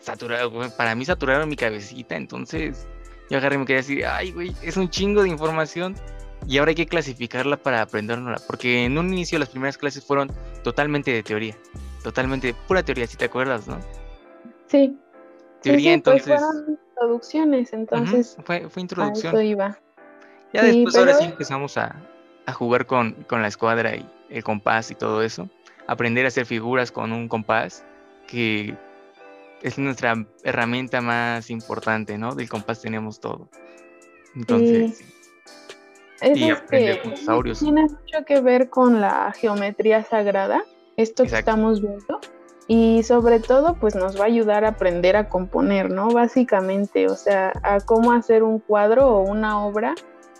saturado, 0.00 0.52
para 0.76 0.94
mí 0.94 1.04
saturaron 1.04 1.48
mi 1.48 1.56
cabecita. 1.56 2.16
Entonces, 2.16 2.86
yo 3.30 3.38
agarré 3.38 3.56
y 3.56 3.58
me 3.58 3.66
quedé 3.66 3.78
así, 3.78 4.02
ay, 4.02 4.32
güey, 4.32 4.54
es 4.62 4.76
un 4.76 4.88
chingo 4.88 5.22
de 5.22 5.28
información. 5.28 5.94
Y 6.46 6.58
ahora 6.58 6.70
hay 6.70 6.76
que 6.76 6.86
clasificarla 6.86 7.56
para 7.56 7.82
aprenderla. 7.82 8.36
Porque 8.46 8.84
en 8.84 8.96
un 8.96 9.12
inicio 9.12 9.38
las 9.38 9.50
primeras 9.50 9.76
clases 9.76 10.04
fueron 10.04 10.30
totalmente 10.62 11.10
de 11.10 11.22
teoría. 11.22 11.56
Totalmente, 12.02 12.54
pura 12.66 12.82
teoría, 12.82 13.06
si 13.06 13.16
te 13.16 13.24
acuerdas, 13.24 13.66
¿no? 13.66 13.78
Sí. 14.66 14.96
Teoría, 15.62 16.00
pues 16.02 16.26
entonces. 16.26 16.40
fueron 16.40 16.78
introducciones, 16.90 17.72
entonces. 17.72 18.36
fue, 18.44 18.68
fue 18.68 18.82
introducción. 18.82 19.36
A 19.36 19.42
iba. 19.42 19.78
Ya 20.52 20.62
después, 20.62 20.96
ahora 20.96 21.14
sí 21.14 21.24
empezamos 21.24 21.76
a, 21.76 21.96
a 22.46 22.52
jugar 22.52 22.86
con, 22.86 23.12
con 23.24 23.42
la 23.42 23.48
escuadra 23.48 23.96
y 23.96 24.08
el 24.30 24.42
compás 24.44 24.90
y 24.90 24.94
todo 24.94 25.22
eso 25.22 25.50
aprender 25.88 26.24
a 26.26 26.28
hacer 26.28 26.46
figuras 26.46 26.92
con 26.92 27.12
un 27.12 27.26
compás, 27.26 27.84
que 28.28 28.76
es 29.62 29.78
nuestra 29.78 30.14
herramienta 30.44 31.00
más 31.00 31.50
importante, 31.50 32.16
¿no? 32.18 32.34
Del 32.34 32.48
compás 32.48 32.80
tenemos 32.80 33.18
todo. 33.18 33.48
Entonces, 34.36 35.02
y 36.22 36.50
aprender 36.50 37.02
con 37.02 37.14
dinosaurios. 37.14 37.58
Tiene 37.60 37.82
mucho 37.82 38.24
que 38.26 38.40
ver 38.40 38.68
con 38.70 39.00
la 39.00 39.32
geometría 39.32 40.04
sagrada, 40.04 40.62
esto 40.96 41.24
que 41.24 41.36
estamos 41.36 41.80
viendo. 41.80 42.20
Y 42.70 43.02
sobre 43.02 43.40
todo, 43.40 43.76
pues 43.76 43.94
nos 43.94 44.20
va 44.20 44.24
a 44.24 44.26
ayudar 44.26 44.66
a 44.66 44.68
aprender 44.68 45.16
a 45.16 45.30
componer, 45.30 45.90
¿no? 45.90 46.08
Básicamente, 46.08 47.06
o 47.06 47.16
sea, 47.16 47.52
a 47.62 47.80
cómo 47.80 48.12
hacer 48.12 48.42
un 48.42 48.58
cuadro 48.58 49.08
o 49.08 49.22
una 49.22 49.64
obra 49.64 49.94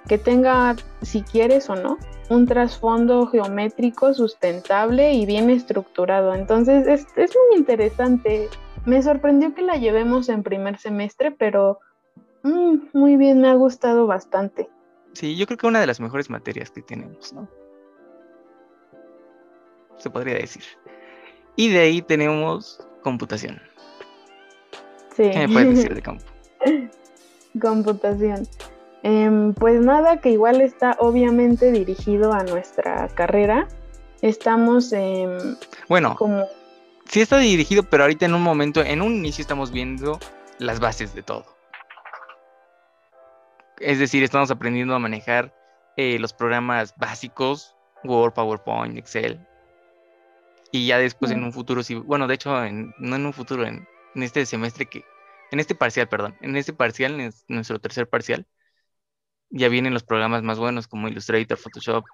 que 0.06 0.18
tenga, 0.18 0.76
si 1.00 1.22
quieres 1.22 1.70
o 1.70 1.74
no, 1.74 1.96
un 2.28 2.46
trasfondo 2.46 3.26
geométrico 3.26 4.12
sustentable 4.12 5.12
y 5.12 5.26
bien 5.26 5.50
estructurado. 5.50 6.34
Entonces 6.34 6.86
es, 6.86 7.06
muy 7.16 7.58
interesante. 7.58 8.48
Me 8.84 9.02
sorprendió 9.02 9.54
que 9.54 9.62
la 9.62 9.76
llevemos 9.76 10.28
en 10.28 10.42
primer 10.42 10.78
semestre, 10.78 11.30
pero 11.30 11.80
mm, 12.42 12.76
muy 12.92 13.16
bien, 13.16 13.40
me 13.40 13.48
ha 13.48 13.54
gustado 13.54 14.06
bastante. 14.06 14.68
Sí, 15.12 15.36
yo 15.36 15.46
creo 15.46 15.58
que 15.58 15.66
una 15.66 15.80
de 15.80 15.86
las 15.86 16.00
mejores 16.00 16.30
materias 16.30 16.70
que 16.70 16.82
tenemos, 16.82 17.32
¿no? 17.32 17.48
Se 19.96 20.10
podría 20.10 20.34
decir. 20.34 20.62
Y 21.56 21.70
de 21.70 21.80
ahí 21.80 22.02
tenemos 22.02 22.86
computación. 23.02 23.60
Sí. 25.16 25.30
¿Qué 25.30 25.46
me 25.46 25.52
puedes 25.52 25.76
decir 25.76 25.94
de 25.96 26.02
campo? 26.02 26.24
computación. 27.60 28.46
Em, 29.08 29.54
pues 29.54 29.80
nada, 29.80 30.20
que 30.20 30.28
igual 30.28 30.60
está 30.60 30.94
obviamente 30.98 31.72
dirigido 31.72 32.34
a 32.34 32.42
nuestra 32.42 33.08
carrera. 33.08 33.66
Estamos 34.20 34.92
en... 34.92 35.56
Bueno, 35.88 36.14
como... 36.14 36.44
sí 37.06 37.22
está 37.22 37.38
dirigido, 37.38 37.84
pero 37.84 38.02
ahorita 38.02 38.26
en 38.26 38.34
un 38.34 38.42
momento, 38.42 38.82
en 38.82 39.00
un 39.00 39.14
inicio 39.14 39.40
estamos 39.40 39.72
viendo 39.72 40.18
las 40.58 40.78
bases 40.78 41.14
de 41.14 41.22
todo. 41.22 41.46
Es 43.78 43.98
decir, 43.98 44.22
estamos 44.22 44.50
aprendiendo 44.50 44.94
a 44.94 44.98
manejar 44.98 45.54
eh, 45.96 46.18
los 46.18 46.34
programas 46.34 46.94
básicos, 46.98 47.74
Word, 48.04 48.34
PowerPoint, 48.34 48.98
Excel. 48.98 49.40
Y 50.70 50.86
ya 50.86 50.98
después 50.98 51.30
en 51.30 51.44
un 51.44 51.54
futuro, 51.54 51.82
sí, 51.82 51.94
bueno, 51.94 52.26
de 52.26 52.34
hecho, 52.34 52.50
no 52.50 53.16
en 53.16 53.26
un 53.26 53.32
futuro, 53.32 53.64
en, 53.64 53.88
en, 54.14 54.22
este 54.22 54.44
semestre 54.44 54.84
que, 54.84 55.02
en 55.50 55.60
este 55.60 55.74
parcial, 55.74 56.10
perdón, 56.10 56.36
en 56.42 56.56
este 56.56 56.74
parcial, 56.74 57.18
en 57.18 57.32
nuestro 57.48 57.78
tercer 57.78 58.06
parcial, 58.06 58.46
ya 59.50 59.68
vienen 59.68 59.94
los 59.94 60.02
programas 60.02 60.42
más 60.42 60.58
buenos 60.58 60.86
como 60.86 61.08
Illustrator, 61.08 61.56
Photoshop, 61.56 62.04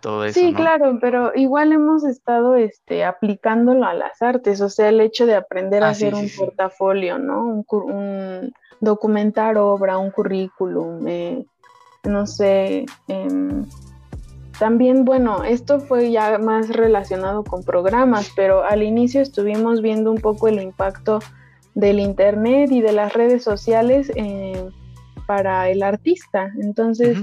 todo 0.00 0.24
eso. 0.24 0.38
Sí, 0.38 0.52
claro, 0.52 0.98
pero 1.00 1.32
igual 1.34 1.72
hemos 1.72 2.04
estado 2.04 2.56
este, 2.56 3.04
aplicándolo 3.04 3.86
a 3.86 3.94
las 3.94 4.20
artes, 4.22 4.60
o 4.60 4.68
sea, 4.68 4.88
el 4.88 5.00
hecho 5.00 5.26
de 5.26 5.34
aprender 5.34 5.82
a 5.82 5.88
ah, 5.88 5.90
hacer 5.90 6.14
un 6.14 6.28
portafolio, 6.36 7.18
¿no? 7.18 7.64
Un, 7.68 8.52
documentar 8.80 9.56
obra, 9.56 9.96
un 9.98 10.10
currículum, 10.10 11.06
eh, 11.08 11.44
no 12.04 12.26
sé. 12.26 12.84
Em, 13.08 13.64
también, 14.58 15.04
bueno, 15.04 15.44
esto 15.44 15.80
fue 15.80 16.10
ya 16.10 16.38
más 16.38 16.68
relacionado 16.68 17.44
con 17.44 17.62
programas, 17.62 18.30
pero 18.34 18.64
al 18.64 18.82
inicio 18.82 19.20
estuvimos 19.20 19.82
viendo 19.82 20.10
un 20.10 20.20
poco 20.20 20.48
el 20.48 20.60
impacto 20.60 21.20
del 21.74 22.00
Internet 22.00 22.70
y 22.70 22.80
de 22.80 22.92
las 22.92 23.12
redes 23.12 23.44
sociales. 23.44 24.10
Eh, 24.14 24.68
para 25.26 25.68
el 25.68 25.82
artista. 25.82 26.52
Entonces, 26.60 27.18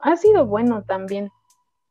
ha 0.00 0.16
sido 0.16 0.46
bueno 0.46 0.82
también, 0.82 1.30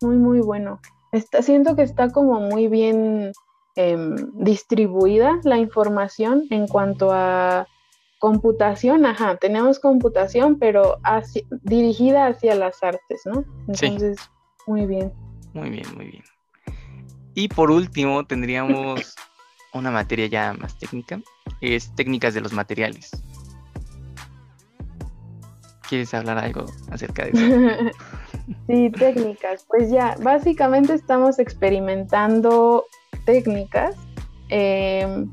muy, 0.02 0.18
muy 0.18 0.40
bueno. 0.40 0.80
Está, 1.12 1.42
siento 1.42 1.76
que 1.76 1.84
está 1.84 2.10
como 2.12 2.40
muy 2.40 2.68
bien 2.68 3.32
em, 3.76 4.16
distribuida 4.34 5.40
la 5.44 5.58
información 5.58 6.46
en 6.50 6.68
cuanto 6.68 7.12
a 7.12 7.68
computación, 8.20 9.06
ajá, 9.06 9.38
tenemos 9.38 9.80
computación, 9.80 10.60
pero 10.60 11.00
dirigida 11.64 12.28
hacia 12.28 12.54
las 12.54 12.84
artes, 12.84 13.22
¿no? 13.26 13.46
Entonces, 13.68 14.18
muy 14.68 14.86
bien. 14.86 15.14
Muy 15.54 15.70
bien, 15.70 15.86
muy 15.96 16.06
bien. 16.06 16.24
Y 17.34 17.48
por 17.48 17.72
último, 17.72 18.26
tendríamos 18.26 19.16
una 19.74 19.90
materia 19.90 20.28
ya 20.28 20.54
más 20.54 20.78
técnica, 20.78 21.22
es 21.62 21.96
técnicas 21.96 22.34
de 22.34 22.42
los 22.42 22.52
materiales. 22.52 23.12
¿Quieres 25.90 26.14
hablar 26.14 26.38
algo 26.38 26.66
acerca 26.92 27.26
de 27.26 27.32
eso? 27.32 27.92
sí, 28.68 28.92
técnicas. 28.92 29.66
Pues 29.68 29.90
ya, 29.90 30.16
básicamente 30.22 30.94
estamos 30.94 31.40
experimentando 31.40 32.86
técnicas 33.26 33.96
em, 34.50 35.32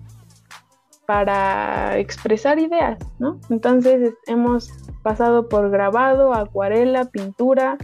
para 1.07 1.99
expresar 1.99 2.59
ideas, 2.59 2.99
¿no? 3.19 3.39
Entonces 3.51 4.15
hemos 4.27 4.73
pasado 5.03 5.47
por 5.47 5.71
grabado, 5.71 6.33
acuarela, 6.33 7.05
pintura 7.05 7.77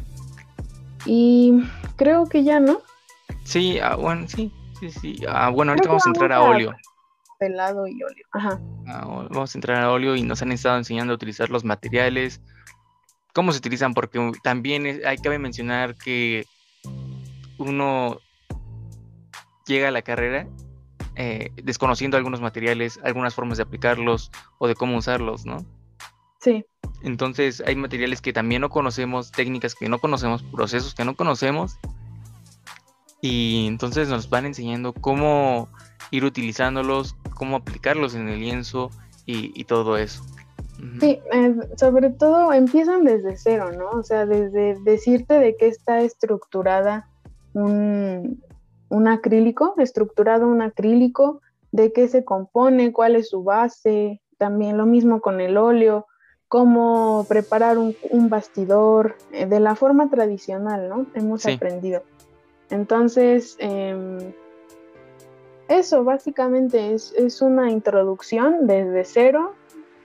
y 1.04 1.62
creo 1.96 2.26
que 2.26 2.42
ya, 2.42 2.58
¿no? 2.58 2.80
Sí, 3.44 3.78
ah, 3.80 3.96
bueno, 3.96 4.26
sí, 4.28 4.50
sí, 4.80 4.90
sí. 4.90 5.22
Ah, 5.28 5.50
bueno, 5.50 5.72
ahorita 5.72 5.88
vamos 5.88 6.06
a 6.06 6.08
entrar 6.08 6.32
a 6.32 6.42
óleo. 6.42 6.74
Pelado 7.38 7.86
y 7.86 8.02
óleo. 8.02 8.26
Ajá. 8.32 8.58
Ah, 8.86 9.26
vamos 9.30 9.54
a 9.54 9.58
entrar 9.58 9.82
a 9.82 9.90
óleo 9.92 10.16
y 10.16 10.22
nos 10.22 10.40
han 10.40 10.52
estado 10.52 10.78
enseñando 10.78 11.12
a 11.12 11.16
utilizar 11.16 11.50
los 11.50 11.64
materiales, 11.64 12.40
cómo 13.32 13.52
se 13.52 13.58
utilizan, 13.58 13.94
porque 13.94 14.32
también 14.42 15.00
hay 15.06 15.16
que 15.16 15.38
mencionar 15.38 15.96
que 15.96 16.46
uno 17.58 18.18
llega 19.66 19.88
a 19.88 19.92
la 19.92 20.02
carrera 20.02 20.48
eh, 21.14 21.50
desconociendo 21.62 22.16
algunos 22.16 22.40
materiales, 22.40 22.98
algunas 23.04 23.34
formas 23.34 23.58
de 23.58 23.64
aplicarlos 23.64 24.30
o 24.58 24.66
de 24.66 24.74
cómo 24.74 24.96
usarlos, 24.96 25.44
¿no? 25.44 25.58
Sí. 26.40 26.64
Entonces 27.02 27.62
hay 27.66 27.76
materiales 27.76 28.20
que 28.20 28.32
también 28.32 28.62
no 28.62 28.70
conocemos, 28.70 29.30
técnicas 29.30 29.74
que 29.74 29.88
no 29.88 29.98
conocemos, 29.98 30.42
procesos 30.42 30.94
que 30.94 31.04
no 31.04 31.14
conocemos. 31.14 31.78
Y 33.20 33.66
entonces 33.68 34.08
nos 34.08 34.30
van 34.30 34.46
enseñando 34.46 34.92
cómo 34.92 35.68
ir 36.10 36.24
utilizándolos, 36.24 37.14
cómo 37.34 37.56
aplicarlos 37.56 38.14
en 38.14 38.28
el 38.28 38.40
lienzo 38.40 38.90
y 39.26 39.64
todo 39.64 39.96
eso. 39.96 40.24
Sí, 40.98 41.20
eh, 41.32 41.56
sobre 41.76 42.10
todo 42.10 42.52
empiezan 42.52 43.04
desde 43.04 43.36
cero, 43.36 43.70
¿no? 43.72 43.90
O 43.90 44.02
sea, 44.02 44.26
desde 44.26 44.76
decirte 44.82 45.34
de 45.34 45.56
qué 45.56 45.68
está 45.68 46.00
estructurada 46.00 47.08
un, 47.54 48.40
acrílico, 49.06 49.74
estructurado 49.78 50.48
un 50.48 50.60
acrílico, 50.60 51.40
de 51.70 51.92
qué 51.92 52.08
se 52.08 52.24
compone, 52.24 52.92
cuál 52.92 53.14
es 53.14 53.28
su 53.28 53.44
base, 53.44 54.20
también 54.38 54.76
lo 54.76 54.86
mismo 54.86 55.20
con 55.20 55.40
el 55.40 55.56
óleo, 55.56 56.06
cómo 56.48 57.26
preparar 57.28 57.78
un, 57.78 57.94
bastidor 58.28 59.16
eh, 59.30 59.46
de 59.46 59.60
la 59.60 59.76
forma 59.76 60.10
tradicional, 60.10 60.88
¿no? 60.88 61.06
Hemos 61.14 61.46
aprendido. 61.46 62.02
Entonces, 62.70 63.56
em, 63.60 64.32
eso 65.68 66.02
básicamente 66.02 66.92
es, 66.92 67.12
es, 67.16 67.40
una 67.40 67.70
introducción 67.70 68.66
desde 68.66 69.04
cero 69.04 69.54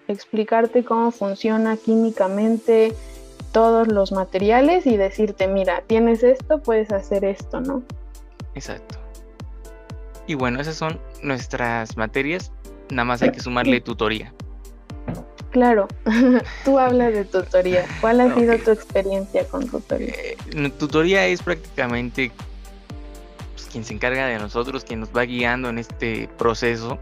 explicarte 0.08 0.84
cómo 0.84 1.12
funciona 1.12 1.78
químicamente 1.78 2.94
todos 3.52 3.88
los 3.88 4.12
materiales 4.12 4.86
y 4.86 4.98
decirte, 4.98 5.48
mira, 5.48 5.84
tienes 5.88 6.24
esto, 6.24 6.62
puedes 6.62 6.92
hacer 6.92 7.26
esto, 7.26 7.62
¿no? 7.62 7.84
Exacto. 8.56 8.98
Y 10.28 10.36
bueno, 10.36 10.60
esas 10.60 10.76
son 10.76 11.00
nuestras 11.24 11.96
materias, 11.98 12.52
nada 12.90 13.06
más 13.06 13.22
hay 13.22 13.32
que 13.32 13.40
sumarle 13.40 13.82
tutoría. 13.82 14.34
Claro, 15.52 15.88
tú 16.66 16.78
hablas 16.78 17.14
de 17.14 17.26
tutoría. 17.26 17.86
¿Cuál 18.02 18.22
ha 18.22 18.36
sido 18.36 18.58
tu 18.60 18.72
experiencia 18.72 19.48
con 19.48 19.68
tutoría? 19.68 20.14
Eh, 20.14 20.70
tutoría 20.77 21.25
es 21.25 21.42
prácticamente 21.42 22.31
pues, 23.53 23.68
quien 23.72 23.86
se 23.86 23.94
encarga 23.94 24.27
de 24.27 24.38
nosotros, 24.38 24.84
quien 24.84 25.00
nos 25.00 25.10
va 25.10 25.24
guiando 25.24 25.70
en 25.70 25.79
este 25.79 26.29
proceso 26.38 27.00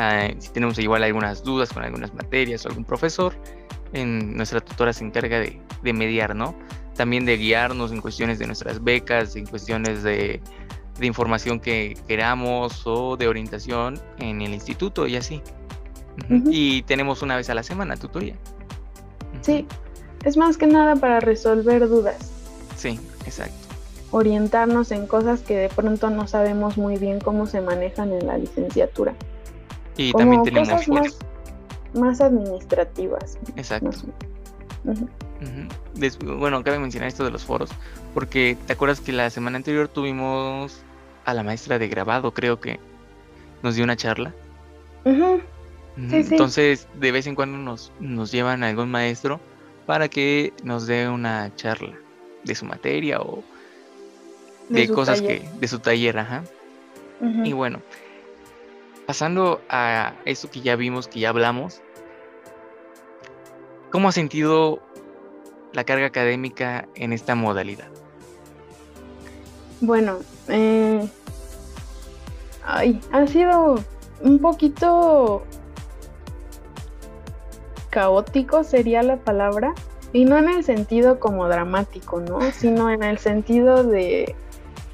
Ah, 0.00 0.30
si 0.38 0.50
tenemos 0.50 0.78
igual 0.78 1.02
algunas 1.02 1.42
dudas 1.42 1.72
con 1.72 1.82
algunas 1.82 2.14
materias 2.14 2.64
o 2.64 2.68
algún 2.68 2.84
profesor, 2.84 3.34
en, 3.92 4.36
nuestra 4.36 4.60
tutora 4.60 4.92
se 4.92 5.04
encarga 5.04 5.40
de, 5.40 5.92
mediar, 5.92 6.36
¿no? 6.36 6.54
También 6.94 7.24
de 7.24 7.36
guiarnos 7.36 7.90
en 7.90 8.00
cuestiones 8.00 8.38
de 8.38 8.46
nuestras 8.46 8.84
becas, 8.84 9.34
en 9.34 9.44
cuestiones 9.46 10.04
de, 10.04 10.40
información 11.00 11.58
que 11.58 11.96
queramos 12.06 12.86
o 12.86 13.16
de 13.16 13.26
orientación 13.26 14.00
en 14.18 14.40
el 14.40 14.54
instituto 14.54 15.08
y 15.08 15.16
así. 15.16 15.42
Y 16.28 16.82
tenemos 16.82 17.22
una 17.22 17.34
vez 17.34 17.50
a 17.50 17.54
la 17.54 17.64
semana 17.64 17.96
tutoría. 17.96 18.36
Sí, 19.40 19.66
es 20.24 20.36
más 20.36 20.58
que 20.58 20.68
nada 20.68 20.94
para 20.94 21.18
resolver 21.18 21.88
dudas. 21.88 22.30
Sí, 22.76 23.00
exacto. 23.26 23.56
Orientarnos 24.12 24.92
en 24.92 25.08
cosas 25.08 25.40
que 25.40 25.56
de 25.56 25.68
pronto 25.68 26.08
no 26.10 26.28
sabemos 26.28 26.78
muy 26.78 26.98
bien 26.98 27.18
cómo 27.18 27.46
se 27.46 27.60
manejan 27.60 28.12
en 28.12 28.28
la 28.28 28.38
licenciatura. 28.38 29.14
Y 29.98 30.12
también 30.12 30.42
tenemos 30.44 30.86
foros. 30.86 31.18
Más, 31.92 32.20
administrativas. 32.20 33.38
Exacto. 33.56 33.90
bueno, 36.24 36.62
cabe 36.62 36.78
mencionar 36.78 37.08
esto 37.08 37.24
de 37.24 37.30
los 37.30 37.44
foros, 37.44 37.70
porque 38.14 38.56
te 38.66 38.72
acuerdas 38.72 39.00
que 39.00 39.12
la 39.12 39.28
semana 39.28 39.56
anterior 39.56 39.88
tuvimos 39.88 40.80
a 41.24 41.34
la 41.34 41.42
maestra 41.42 41.78
de 41.78 41.88
grabado, 41.88 42.32
creo 42.32 42.60
que 42.60 42.78
nos 43.62 43.74
dio 43.74 43.84
una 43.84 43.96
charla. 43.96 44.32
Entonces, 45.96 46.86
de 47.00 47.12
vez 47.12 47.26
en 47.26 47.34
cuando 47.34 47.58
nos, 47.58 47.92
nos 47.98 48.30
llevan 48.30 48.62
a 48.62 48.68
algún 48.68 48.90
maestro 48.90 49.40
para 49.84 50.08
que 50.08 50.52
nos 50.62 50.86
dé 50.86 51.08
una 51.08 51.52
charla 51.56 51.94
de 52.44 52.54
su 52.54 52.66
materia 52.66 53.20
o 53.20 53.42
de, 54.68 54.88
cosas 54.88 55.20
que 55.20 55.48
de 55.58 55.66
su 55.66 55.80
taller, 55.80 56.18
ajá. 56.18 56.44
Y 57.42 57.52
bueno, 57.52 57.80
pasando 59.08 59.62
a 59.70 60.12
eso 60.26 60.50
que 60.50 60.60
ya 60.60 60.76
vimos, 60.76 61.08
que 61.08 61.20
ya 61.20 61.30
hablamos, 61.30 61.80
¿cómo 63.90 64.10
ha 64.10 64.12
sentido 64.12 64.80
la 65.72 65.84
carga 65.84 66.04
académica 66.04 66.86
en 66.94 67.14
esta 67.14 67.34
modalidad? 67.34 67.88
Bueno, 69.80 70.18
eh, 70.48 71.08
ha 72.66 73.26
sido 73.28 73.82
un 74.20 74.40
poquito 74.40 75.42
caótico 77.88 78.62
sería 78.62 79.02
la 79.02 79.16
palabra, 79.16 79.72
y 80.12 80.26
no 80.26 80.36
en 80.36 80.50
el 80.50 80.64
sentido 80.64 81.18
como 81.18 81.48
dramático, 81.48 82.20
¿no? 82.20 82.40
Sino 82.52 82.90
en 82.90 83.02
el 83.02 83.16
sentido 83.16 83.84
de, 83.84 84.36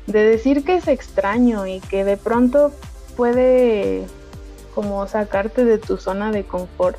de 0.07 0.23
decir 0.23 0.65
que 0.65 0.77
es 0.77 0.87
extraño 0.87 1.67
y 1.67 1.81
que 1.81 2.05
de 2.05 2.17
pronto 2.17 2.71
puede 3.17 4.07
como 4.75 5.07
sacarte 5.07 5.65
de 5.65 5.79
tu 5.79 5.97
zona 5.97 6.33
de 6.33 6.45
confort. 6.45 6.99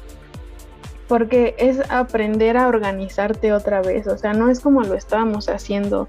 Porque 1.07 1.55
es 1.59 1.79
aprender 1.91 2.57
a 2.57 2.67
organizarte 2.67 3.53
otra 3.53 3.81
vez. 3.81 4.07
O 4.07 4.17
sea, 4.17 4.33
no 4.33 4.49
es 4.49 4.59
como 4.59 4.81
lo 4.81 4.95
estábamos 4.95 5.49
haciendo 5.49 6.07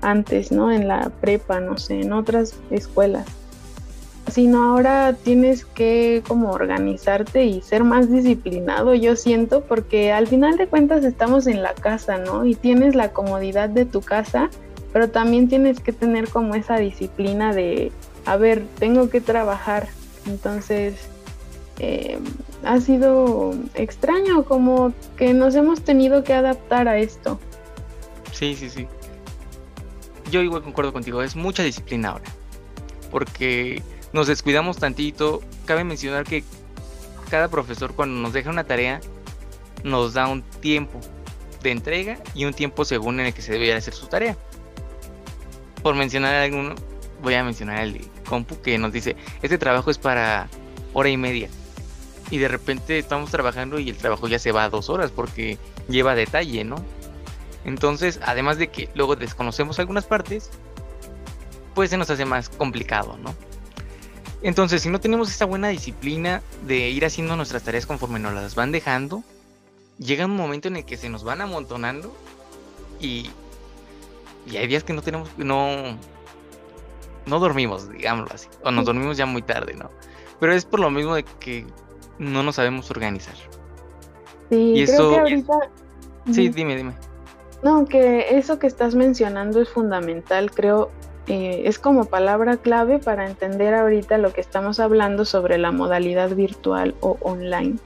antes, 0.00 0.52
¿no? 0.52 0.72
En 0.72 0.88
la 0.88 1.10
prepa, 1.20 1.60
no 1.60 1.76
sé, 1.76 2.00
en 2.00 2.12
otras 2.12 2.54
escuelas. 2.70 3.26
Sino 4.30 4.62
ahora 4.62 5.14
tienes 5.22 5.64
que 5.64 6.22
como 6.26 6.50
organizarte 6.50 7.44
y 7.46 7.62
ser 7.62 7.82
más 7.84 8.10
disciplinado, 8.10 8.94
yo 8.94 9.16
siento, 9.16 9.62
porque 9.62 10.12
al 10.12 10.26
final 10.26 10.58
de 10.58 10.66
cuentas 10.66 11.04
estamos 11.04 11.46
en 11.46 11.62
la 11.62 11.74
casa, 11.74 12.18
¿no? 12.18 12.44
Y 12.44 12.54
tienes 12.54 12.94
la 12.94 13.12
comodidad 13.12 13.70
de 13.70 13.86
tu 13.86 14.02
casa, 14.02 14.50
pero 14.92 15.08
también 15.08 15.48
tienes 15.48 15.80
que 15.80 15.92
tener 15.92 16.28
como 16.28 16.54
esa 16.54 16.76
disciplina 16.76 17.54
de 17.54 17.90
a 18.28 18.36
ver, 18.36 18.66
tengo 18.78 19.08
que 19.08 19.22
trabajar. 19.22 19.88
Entonces, 20.26 20.96
eh, 21.78 22.18
ha 22.62 22.78
sido 22.78 23.54
extraño, 23.72 24.44
como 24.44 24.92
que 25.16 25.32
nos 25.32 25.54
hemos 25.54 25.80
tenido 25.80 26.24
que 26.24 26.34
adaptar 26.34 26.88
a 26.88 26.98
esto. 26.98 27.40
Sí, 28.32 28.54
sí, 28.54 28.68
sí. 28.68 28.86
Yo 30.30 30.42
igual 30.42 30.62
concuerdo 30.62 30.92
contigo, 30.92 31.22
es 31.22 31.36
mucha 31.36 31.62
disciplina 31.62 32.10
ahora. 32.10 32.26
Porque 33.10 33.82
nos 34.12 34.26
descuidamos 34.26 34.76
tantito. 34.76 35.40
Cabe 35.64 35.84
mencionar 35.84 36.24
que 36.24 36.44
cada 37.30 37.48
profesor 37.48 37.94
cuando 37.94 38.20
nos 38.20 38.34
deja 38.34 38.50
una 38.50 38.64
tarea 38.64 39.00
nos 39.84 40.12
da 40.12 40.28
un 40.28 40.42
tiempo 40.42 41.00
de 41.62 41.70
entrega 41.70 42.18
y 42.34 42.44
un 42.44 42.52
tiempo 42.52 42.84
según 42.84 43.20
en 43.20 43.26
el 43.26 43.32
que 43.32 43.40
se 43.40 43.52
debe 43.52 43.72
hacer 43.72 43.94
su 43.94 44.06
tarea. 44.06 44.36
Por 45.82 45.94
mencionar 45.94 46.34
alguno, 46.34 46.74
voy 47.22 47.34
a 47.34 47.44
mencionar 47.44 47.82
el 47.82 47.94
compu 48.28 48.60
que 48.60 48.78
nos 48.78 48.92
dice, 48.92 49.16
este 49.42 49.58
trabajo 49.58 49.90
es 49.90 49.98
para 49.98 50.48
hora 50.92 51.08
y 51.08 51.16
media. 51.16 51.48
Y 52.30 52.38
de 52.38 52.48
repente 52.48 52.98
estamos 52.98 53.30
trabajando 53.30 53.78
y 53.78 53.88
el 53.88 53.96
trabajo 53.96 54.28
ya 54.28 54.38
se 54.38 54.52
va 54.52 54.64
a 54.64 54.70
dos 54.70 54.90
horas 54.90 55.10
porque 55.10 55.58
lleva 55.88 56.14
detalle, 56.14 56.64
¿no? 56.64 56.76
Entonces, 57.64 58.20
además 58.24 58.58
de 58.58 58.68
que 58.68 58.88
luego 58.94 59.16
desconocemos 59.16 59.78
algunas 59.78 60.04
partes, 60.04 60.50
pues 61.74 61.90
se 61.90 61.96
nos 61.96 62.10
hace 62.10 62.24
más 62.24 62.48
complicado, 62.48 63.16
¿no? 63.18 63.34
Entonces, 64.42 64.82
si 64.82 64.88
no 64.88 65.00
tenemos 65.00 65.30
esta 65.30 65.46
buena 65.46 65.68
disciplina 65.68 66.42
de 66.66 66.90
ir 66.90 67.04
haciendo 67.04 67.34
nuestras 67.34 67.62
tareas 67.62 67.86
conforme 67.86 68.20
nos 68.20 68.34
las 68.34 68.54
van 68.54 68.72
dejando, 68.72 69.24
llega 69.98 70.26
un 70.26 70.36
momento 70.36 70.68
en 70.68 70.76
el 70.76 70.84
que 70.84 70.96
se 70.96 71.08
nos 71.08 71.24
van 71.24 71.40
amontonando 71.40 72.14
y, 73.00 73.30
y 74.46 74.56
hay 74.56 74.66
días 74.68 74.84
que 74.84 74.92
no 74.92 75.02
tenemos, 75.02 75.28
no, 75.36 75.98
no 77.28 77.38
dormimos, 77.38 77.88
digámoslo 77.90 78.34
así, 78.34 78.48
o 78.64 78.70
nos 78.70 78.84
dormimos 78.84 79.16
ya 79.16 79.26
muy 79.26 79.42
tarde, 79.42 79.74
¿no? 79.74 79.90
pero 80.40 80.52
es 80.52 80.64
por 80.64 80.78
lo 80.80 80.90
mismo 80.90 81.14
de 81.16 81.24
que 81.24 81.66
no 82.18 82.42
nos 82.42 82.54
sabemos 82.56 82.90
organizar. 82.90 83.34
Sí, 84.50 84.72
Y 84.76 84.84
creo 84.84 84.94
eso- 84.94 85.10
que 85.10 85.18
ahorita... 85.18 85.54
Sí, 86.32 86.48
dime, 86.48 86.76
dime. 86.76 86.92
No, 87.62 87.86
que 87.86 88.36
eso 88.38 88.58
que 88.58 88.66
estás 88.68 88.94
mencionando 88.94 89.60
es 89.60 89.68
fundamental, 89.68 90.50
creo, 90.52 90.90
eh, 91.26 91.62
es 91.64 91.78
como 91.80 92.04
palabra 92.04 92.56
clave 92.56 92.98
para 93.00 93.26
entender 93.26 93.74
ahorita 93.74 94.16
lo 94.18 94.32
que 94.32 94.40
estamos 94.40 94.78
hablando 94.78 95.24
sobre 95.24 95.58
la 95.58 95.72
modalidad 95.72 96.30
virtual 96.30 96.94
o 97.00 97.16
online. 97.22 97.76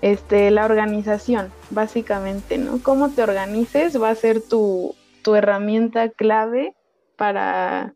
Este, 0.00 0.50
la 0.52 0.64
organización, 0.66 1.50
básicamente, 1.70 2.58
¿no? 2.58 2.80
Cómo 2.82 3.10
te 3.10 3.22
organices 3.22 4.00
va 4.00 4.10
a 4.10 4.14
ser 4.14 4.40
tu, 4.42 4.94
tu 5.22 5.34
herramienta 5.34 6.10
clave 6.10 6.74
para 7.16 7.94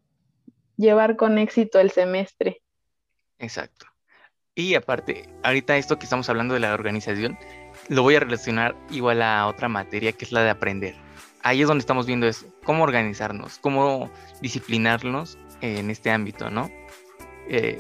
llevar 0.79 1.17
con 1.17 1.37
éxito 1.37 1.79
el 1.79 1.91
semestre. 1.91 2.63
Exacto. 3.39 3.87
Y 4.55 4.75
aparte, 4.75 5.29
ahorita 5.43 5.77
esto 5.77 5.99
que 5.99 6.05
estamos 6.05 6.29
hablando 6.31 6.55
de 6.55 6.61
la 6.61 6.73
organización, 6.73 7.39
lo 7.89 8.03
voy 8.03 8.15
a 8.17 8.21
relacionar 8.21 8.75
igual 8.91 9.21
a 9.21 9.47
otra 9.47 9.69
materia 9.69 10.13
que 10.13 10.25
es 10.25 10.33
la 10.33 10.43
de 10.43 10.51
aprender. 10.51 10.97
Ahí 11.43 11.61
es 11.61 11.69
donde 11.69 11.81
estamos 11.81 12.07
viendo 12.07 12.27
eso, 12.27 12.47
cómo 12.65 12.83
organizarnos, 12.83 13.59
cómo 13.59 14.11
disciplinarnos 14.41 15.39
en 15.61 15.91
este 15.91 16.11
ámbito, 16.11 16.51
¿no? 16.51 16.71
Eh, 17.49 17.79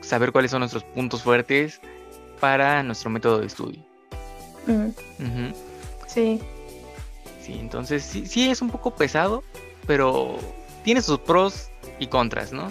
saber 0.00 0.30
cuáles 0.30 0.50
son 0.50 0.60
nuestros 0.60 0.84
puntos 0.84 1.22
fuertes 1.22 1.80
para 2.38 2.82
nuestro 2.82 3.10
método 3.10 3.40
de 3.40 3.46
estudio. 3.46 3.84
Mm, 4.66 5.52
sí, 6.06 6.40
Sí, 7.40 7.56
entonces 7.58 8.04
sí, 8.04 8.26
sí 8.26 8.50
es 8.50 8.60
un 8.60 8.70
poco 8.70 8.94
pesado, 8.94 9.42
pero 9.86 10.38
tiene 10.82 11.02
sus 11.02 11.18
pros 11.18 11.70
y 11.98 12.06
contras, 12.06 12.52
¿no? 12.52 12.68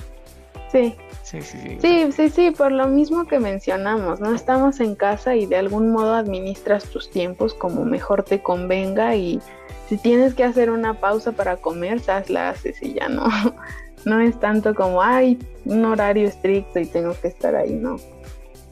sí. 0.71 0.95
Sí, 1.23 1.43
sí, 1.43 1.59
sí. 1.61 1.77
Sí, 1.79 2.11
sí, 2.11 2.29
sí, 2.29 2.51
por 2.51 2.71
lo 2.71 2.87
mismo 2.87 3.27
que 3.27 3.39
mencionamos, 3.39 4.19
¿no? 4.19 4.33
Estamos 4.33 4.79
en 4.79 4.95
casa 4.95 5.35
y 5.35 5.45
de 5.45 5.57
algún 5.57 5.91
modo 5.91 6.15
administras 6.15 6.85
tus 6.85 7.11
tiempos 7.11 7.53
como 7.53 7.85
mejor 7.85 8.23
te 8.23 8.41
convenga 8.41 9.15
y 9.15 9.39
si 9.87 9.97
tienes 9.97 10.33
que 10.33 10.43
hacer 10.43 10.71
una 10.71 10.95
pausa 10.99 11.31
para 11.31 11.57
comer, 11.57 11.99
sas 11.99 12.31
la 12.31 12.49
haces 12.49 12.81
y 12.81 12.93
ya 12.93 13.09
no. 13.09 13.27
No 14.05 14.21
es 14.21 14.39
tanto 14.39 14.73
como, 14.73 15.01
ay, 15.01 15.37
un 15.65 15.83
horario 15.83 16.25
estricto 16.25 16.79
y 16.79 16.85
tengo 16.85 17.13
que 17.21 17.27
estar 17.27 17.53
ahí, 17.53 17.73
no. 17.73 17.97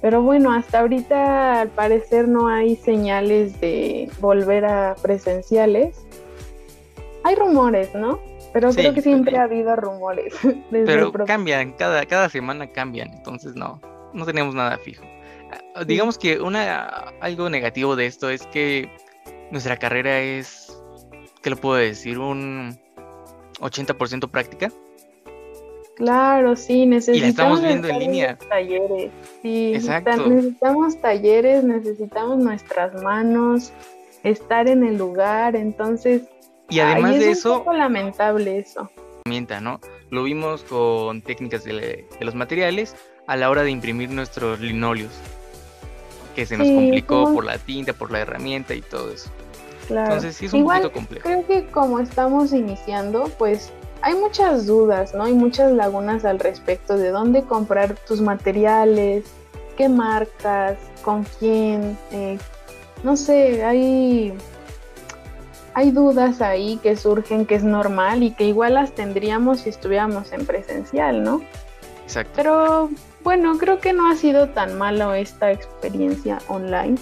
Pero 0.02 0.22
bueno, 0.22 0.54
hasta 0.54 0.80
ahorita 0.80 1.60
al 1.60 1.68
parecer 1.68 2.30
no 2.30 2.48
hay 2.48 2.78
señales 2.78 3.60
de 3.60 4.10
volver 4.20 4.64
a 4.64 4.96
presenciales. 5.02 5.98
Hay 7.24 7.36
rumores, 7.36 7.94
¿no? 7.94 8.20
Pero 8.54 8.72
Sí, 8.72 8.80
creo 8.80 8.94
que 8.94 9.02
siempre 9.02 9.32
pero- 9.32 9.42
ha 9.42 9.46
habido 9.46 9.76
rumores. 9.76 10.34
Pero 10.72 11.12
cambian, 11.26 11.74
cada, 11.74 12.06
cada 12.06 12.30
semana 12.30 12.72
cambian, 12.72 13.14
entonces 13.14 13.56
no, 13.56 13.80
no 14.14 14.26
tenemos 14.26 14.56
nada 14.56 14.78
fijo. 14.78 15.04
Ah, 15.76 15.84
Digamos 15.86 16.18
que 16.18 16.40
una, 16.42 16.86
algo 17.22 17.50
negativo 17.50 17.96
de 17.96 18.06
esto 18.08 18.30
es 18.30 18.46
que 18.48 18.90
nuestra 19.52 19.78
carrera 19.78 20.20
es, 20.20 20.76
¿qué 21.42 21.50
lo 21.50 21.56
puedo 21.58 21.76
decir? 21.76 22.20
Un 22.20 22.78
80% 23.60 24.30
práctica. 24.30 24.72
Claro, 25.96 26.56
sí, 26.56 26.86
necesitamos 26.86 27.30
estamos 27.30 27.62
viendo 27.64 27.88
en 27.88 28.00
línea. 28.00 28.38
talleres. 28.38 29.10
Sí, 29.42 29.74
Exacto. 29.74 30.12
necesita- 30.12 30.30
necesitamos 30.36 31.02
talleres, 31.02 31.64
necesitamos 31.64 32.38
nuestras 32.38 33.02
manos, 33.02 33.74
estar 34.24 34.68
en 34.68 34.84
el 34.84 34.98
lugar, 34.98 35.56
entonces 35.56 36.22
Y 36.70 36.80
ay, 36.80 36.94
además 36.94 37.14
es 37.16 37.20
de 37.20 37.26
un 37.28 37.32
eso, 37.32 37.58
poco 37.60 37.74
lamentable 37.74 38.60
eso. 38.60 38.90
¿no? 39.62 39.80
Lo 40.10 40.24
vimos 40.24 40.64
con 40.64 41.22
técnicas 41.22 41.64
de, 41.66 41.74
de 41.74 42.26
los 42.26 42.34
materiales 42.36 42.96
a 43.28 43.36
la 43.36 43.50
hora 43.50 43.64
de 43.64 43.72
imprimir 43.72 44.10
nuestros 44.10 44.60
linóleos, 44.62 45.12
que 46.36 46.46
se 46.46 46.58
nos 46.58 46.68
Sí, 46.68 46.76
complicó 46.76 47.24
como- 47.24 47.36
por 47.36 47.46
la 47.46 47.58
tinta, 47.58 47.92
por 47.94 48.10
la 48.12 48.20
herramienta 48.20 48.74
y 48.74 48.82
todo 48.82 49.12
eso. 49.12 49.30
Claro. 49.88 50.06
Entonces 50.14 50.36
sí 50.36 50.46
es 50.46 50.54
un 50.54 50.60
Igual, 50.60 50.82
poquito 50.84 50.94
complejo. 51.00 51.24
Creo 51.28 51.46
que 51.48 51.66
como 51.72 52.00
estamos 52.00 52.54
iniciando, 52.54 53.26
pues 53.38 53.72
hay 54.02 54.16
muchas 54.16 54.66
dudas, 54.66 55.14
¿no? 55.14 55.24
Hay 55.26 55.34
muchas 55.34 55.72
lagunas 55.72 56.24
al 56.26 56.40
respecto 56.40 56.98
de 56.98 57.10
dónde 57.10 57.44
comprar 57.44 57.96
tus 58.08 58.22
materiales, 58.22 59.26
qué 59.78 59.90
marcas, 59.90 60.78
con 61.04 61.26
quién, 61.40 61.98
eh, 62.12 62.38
no 63.04 63.16
sé, 63.18 63.64
hay, 63.66 64.34
hay 65.78 65.92
dudas 65.92 66.42
ahí 66.42 66.80
que 66.82 66.96
surgen 66.96 67.46
que 67.46 67.54
es 67.54 67.64
normal 67.64 68.24
y 68.24 68.32
que 68.32 68.46
igual 68.46 68.74
las 68.74 68.94
tendríamos 68.94 69.60
si 69.60 69.70
estuviéramos 69.70 70.32
en 70.34 70.44
presencial, 70.48 71.24
¿no? 71.24 71.44
Exacto. 72.02 72.32
Pero 72.36 72.90
bueno, 73.24 73.60
creo 73.60 73.80
que 73.80 73.94
no 73.94 74.10
ha 74.10 74.16
sido 74.16 74.50
tan 74.50 74.76
malo 74.80 75.14
esta 75.14 75.52
experiencia 75.52 76.40
online. 76.48 76.98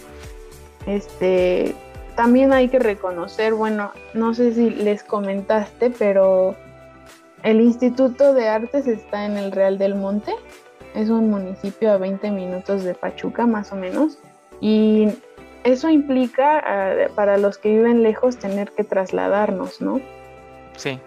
Este, 0.88 1.74
también 2.18 2.52
hay 2.52 2.68
que 2.68 2.80
reconocer, 2.80 3.54
bueno, 3.54 3.94
no 4.14 4.34
sé 4.34 4.54
si 4.54 4.70
les 4.70 5.06
comentaste, 5.06 5.90
pero 5.90 6.58
el 7.44 7.62
Instituto 7.62 8.34
de 8.34 8.50
Artes 8.50 8.88
está 8.88 9.26
en 9.26 9.38
el 9.38 9.54
Real 9.54 9.78
del 9.78 9.96
Monte. 9.96 10.36
Es 10.94 11.10
un 11.10 11.30
municipio 11.30 11.94
a 11.94 11.98
20 11.98 12.30
minutos 12.30 12.84
de 12.84 12.94
Pachuca, 12.94 13.46
más 13.46 13.72
o 13.72 13.78
menos. 13.78 14.18
Y 14.60 15.08
eso 15.66 15.90
implica 15.90 16.60
ah, 16.60 17.10
para 17.16 17.38
los 17.38 17.58
que 17.58 17.70
viven 17.70 18.04
lejos 18.04 18.38
tener 18.38 18.72
que 18.72 18.84
trasladarnos, 18.84 19.82
¿no? 19.82 20.00
Sí. 20.78 21.00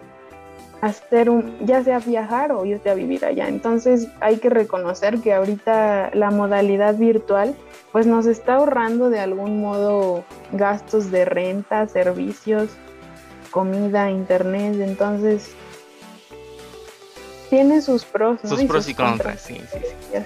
hacer 0.81 1.31
un, 1.31 1.59
ya 1.67 1.83
sea 1.85 1.99
viajar 2.01 2.53
o 2.53 2.65
irte 2.65 2.91
a 2.91 2.95
vivir 2.95 3.25
allá. 3.25 3.49
Entonces 3.49 4.09
hay 4.21 4.39
que 4.39 4.51
reconocer 4.51 5.21
que 5.21 5.33
ahorita 5.33 6.11
la 6.15 6.31
modalidad 6.31 6.97
virtual 6.97 7.55
pues 7.93 8.07
nos 8.07 8.27
está 8.27 8.57
ahorrando 8.57 9.11
de 9.11 9.21
algún 9.21 9.61
modo 9.61 10.25
gastos 10.53 11.11
de 11.11 11.25
renta, 11.25 11.87
servicios, 11.89 12.71
comida, 13.51 14.11
internet. 14.11 14.77
Entonces 14.81 15.51
tiene 17.49 17.81
sus 17.81 18.05
pros, 18.05 18.43
¿no? 18.43 18.51
Sus 18.51 18.65
pros 18.65 18.89
y 18.89 18.95
contras, 18.95 19.41
sí, 19.41 19.61
sí, 19.73 19.79
sí. 20.13 20.19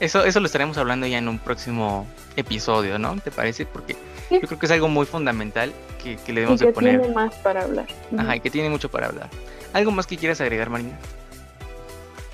Eso, 0.00 0.24
eso 0.24 0.38
lo 0.40 0.46
estaremos 0.46 0.78
hablando 0.78 1.06
ya 1.06 1.18
en 1.18 1.28
un 1.28 1.38
próximo 1.38 2.06
episodio, 2.36 2.98
¿no? 2.98 3.18
¿Te 3.20 3.30
parece? 3.30 3.66
Porque 3.66 3.96
Sí. 4.28 4.38
yo 4.40 4.46
creo 4.46 4.58
que 4.58 4.66
es 4.66 4.72
algo 4.72 4.88
muy 4.88 5.06
fundamental 5.06 5.72
que, 6.02 6.16
que 6.18 6.32
le 6.32 6.40
Y 6.40 6.42
debemos 6.42 6.60
que 6.60 6.66
de 6.68 6.72
poner. 6.72 7.00
tiene 7.00 7.14
más 7.14 7.34
para 7.36 7.62
hablar. 7.62 7.86
Ajá, 8.16 8.36
y 8.36 8.40
que 8.40 8.50
tiene 8.50 8.68
mucho 8.70 8.90
para 8.90 9.06
hablar. 9.08 9.28
¿Algo 9.72 9.90
más 9.90 10.06
que 10.06 10.16
quieras 10.16 10.40
agregar, 10.40 10.70
Marina? 10.70 10.96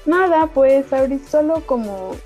Nada, 0.04 0.46
pues 0.48 0.92
ahorita 0.92 1.28
solo 1.30 1.62
como 1.64 2.16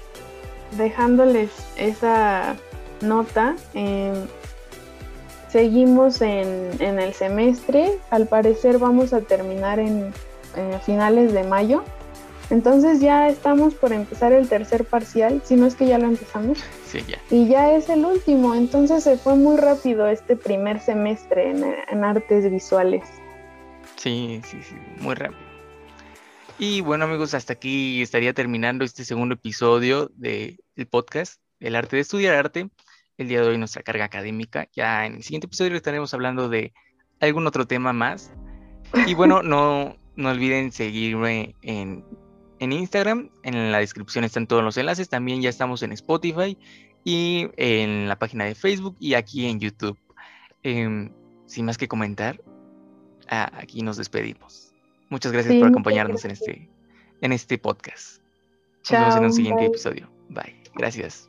dejándoles 0.77 1.51
esa 1.77 2.57
nota, 3.01 3.55
eh, 3.74 4.12
seguimos 5.51 6.20
en, 6.20 6.70
en 6.81 6.98
el 6.98 7.14
semestre, 7.14 7.98
al 8.11 8.27
parecer 8.27 8.79
vamos 8.79 9.12
a 9.12 9.20
terminar 9.20 9.79
en 9.79 10.12
finales 10.85 11.33
de 11.33 11.44
mayo, 11.44 11.85
entonces 12.51 13.01
ya 13.01 13.29
estamos 13.29 13.75
por 13.75 13.93
empezar 13.93 14.33
el 14.33 14.49
tercer 14.49 14.85
parcial, 14.85 15.43
si 15.45 15.57
no 15.57 15.67
es 15.67 15.75
que 15.75 15.87
ya 15.87 15.99
lo 15.99 16.07
empezamos, 16.07 16.59
Sí, 16.87 17.01
ya. 17.07 17.19
y 17.31 17.49
ya 17.49 17.73
es 17.73 17.89
el 17.89 18.05
último, 18.05 18.55
entonces 18.55 19.05
se 19.05 19.17
fue 19.19 19.35
muy 19.37 19.57
rápido 19.57 20.07
este 20.09 20.37
primer 20.37 20.81
semestre 20.81 21.51
en, 21.51 21.65
en 21.91 22.05
artes 22.05 22.51
visuales. 22.51 23.05
Sí, 23.97 24.41
sí, 24.45 24.63
sí, 24.63 24.75
muy 25.01 25.15
rápido. 25.15 25.41
Y 26.61 26.81
bueno, 26.81 27.05
amigos, 27.05 27.35
hasta 27.35 27.53
aquí 27.53 28.03
estaría 28.03 28.33
terminando 28.33 28.85
este 28.85 29.05
segundo 29.05 29.35
episodio 29.35 30.11
del 30.17 30.59
podcast, 30.91 31.41
El 31.61 31.77
arte 31.77 31.97
de 31.97 32.03
estudiar 32.03 32.35
arte. 32.35 32.69
El 33.17 33.29
día 33.29 33.43
de 33.43 33.49
hoy 33.49 33.59
nuestra 33.59 33.83
carga 33.83 34.05
académica. 34.05 34.69
Ya 34.75 35.07
en 35.07 35.15
el 35.17 35.23
siguiente 35.23 35.47
episodio 35.47 35.77
estaremos 35.77 36.15
hablando 36.15 36.49
de 36.49 36.73
algún 37.21 37.47
otro 37.47 37.67
tema 37.67 37.93
más. 37.93 38.33
Y 39.07 39.15
bueno, 39.15 39.43
no, 39.43 39.97
no 40.17 40.31
olviden 40.31 40.73
seguirme 40.73 41.55
en, 41.63 42.05
en 42.59 42.73
Instagram. 42.73 43.31
En 43.42 43.73
la 43.73 43.79
descripción 43.79 44.25
están 44.25 44.47
todos 44.47 44.62
los 44.62 44.77
enlaces. 44.77 45.09
También 45.09 45.42
ya 45.42 45.49
estamos 45.51 45.83
en 45.83 45.92
Spotify 45.92 46.57
y 47.05 47.49
en 47.57 48.09
la 48.09 48.18
página 48.18 48.44
de 48.44 48.55
Facebook 48.55 48.97
y 49.01 49.14
aquí 49.14 49.47
en 49.47 49.61
YouTube. 49.61 49.99
Em, 50.62 51.12
sin 51.47 51.64
más 51.64 51.79
que 51.79 51.88
comentar, 51.88 52.40
ah, 53.29 53.51
aquí 53.55 53.83
nos 53.83 53.97
despedimos. 53.97 54.75
Muchas 55.09 55.33
gracias 55.33 55.55
Sí, 55.55 55.61
por 55.61 55.68
acompañarnos 55.68 56.25
en 56.25 56.33
este, 56.33 56.68
en 57.21 57.33
este 57.33 57.59
podcast. 57.59 58.23
Nos 58.90 58.90
vemos 58.90 59.16
en 59.16 59.25
un 59.25 59.33
siguiente 59.33 59.61
bye. 59.61 59.68
episodio. 59.68 60.11
Bye. 60.29 60.62
Gracias. 60.75 61.28